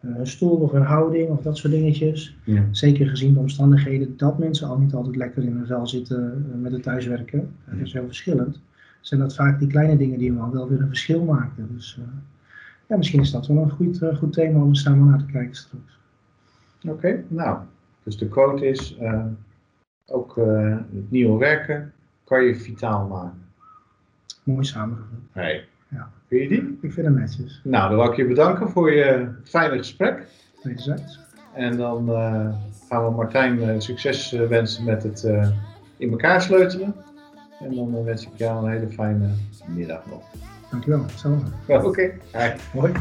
hun 0.00 0.26
stoel 0.26 0.56
of 0.56 0.72
hun 0.72 0.82
houding 0.82 1.28
of 1.28 1.42
dat 1.42 1.56
soort 1.56 1.72
dingetjes. 1.72 2.36
Ja. 2.44 2.64
Zeker 2.70 3.06
gezien 3.06 3.34
de 3.34 3.40
omstandigheden 3.40 4.16
dat 4.16 4.38
mensen 4.38 4.68
al 4.68 4.78
niet 4.78 4.94
altijd 4.94 5.16
lekker 5.16 5.42
in 5.42 5.56
hun 5.56 5.66
vel 5.66 5.86
zitten 5.86 6.46
met 6.60 6.72
het 6.72 6.82
thuiswerken. 6.82 7.50
Dat 7.70 7.80
is 7.80 7.92
heel 7.92 8.06
verschillend. 8.06 8.60
Zijn 9.00 9.20
dat 9.20 9.34
vaak 9.34 9.58
die 9.58 9.68
kleine 9.68 9.96
dingen 9.96 10.18
die 10.18 10.32
wel 10.32 10.68
weer 10.68 10.80
een 10.80 10.88
verschil 10.88 11.24
maken. 11.24 11.68
Dus 11.74 11.98
ja, 12.88 12.96
misschien 12.96 13.20
is 13.20 13.30
dat 13.30 13.46
wel 13.46 13.62
een 13.62 13.70
goed, 13.70 14.00
goed 14.16 14.32
thema 14.32 14.62
om 14.62 14.74
samen 14.74 15.08
naar 15.08 15.18
te 15.18 15.32
kijken 15.32 15.54
straks. 15.54 16.00
Oké, 16.88 17.24
nou, 17.28 17.58
dus 18.02 18.16
de 18.16 18.28
quote 18.28 18.66
is, 18.66 18.98
uh, 19.00 19.24
ook 20.06 20.36
uh, 20.36 20.76
het 20.94 21.10
nieuwe 21.10 21.38
werken 21.38 21.92
kan 22.24 22.44
je 22.44 22.54
vitaal 22.54 23.06
maken. 23.06 23.44
Mooi 24.42 24.64
samengevat. 24.64 25.18
Hey. 25.32 25.68
Ja. 25.88 26.10
Vind 26.28 26.42
je 26.42 26.48
die? 26.48 26.78
Ik 26.80 26.92
vind 26.92 27.06
hem 27.06 27.14
netjes. 27.14 27.60
Nou, 27.64 27.88
dan 27.88 27.98
wil 27.98 28.10
ik 28.10 28.16
je 28.16 28.26
bedanken 28.26 28.70
voor 28.70 28.92
je 28.92 29.28
fijne 29.44 29.76
gesprek. 29.76 30.26
Wederzijds. 30.62 31.20
En 31.54 31.76
dan 31.76 32.06
gaan 32.88 33.04
we 33.04 33.10
Martijn 33.10 33.82
succes 33.82 34.30
wensen 34.30 34.84
met 34.84 35.02
het 35.02 35.22
in 35.96 36.10
elkaar 36.10 36.42
sleutelen. 36.42 36.94
En 37.60 37.74
dan 37.74 38.04
wens 38.04 38.26
ik 38.26 38.32
jou 38.36 38.64
een 38.64 38.72
hele 38.72 38.88
fijne 38.88 39.28
middag 39.66 40.06
nog. 40.06 40.22
Dankjewel. 40.70 41.08
Zo. 41.08 41.38
Oké. 41.88 42.12
Hoi. 42.72 42.92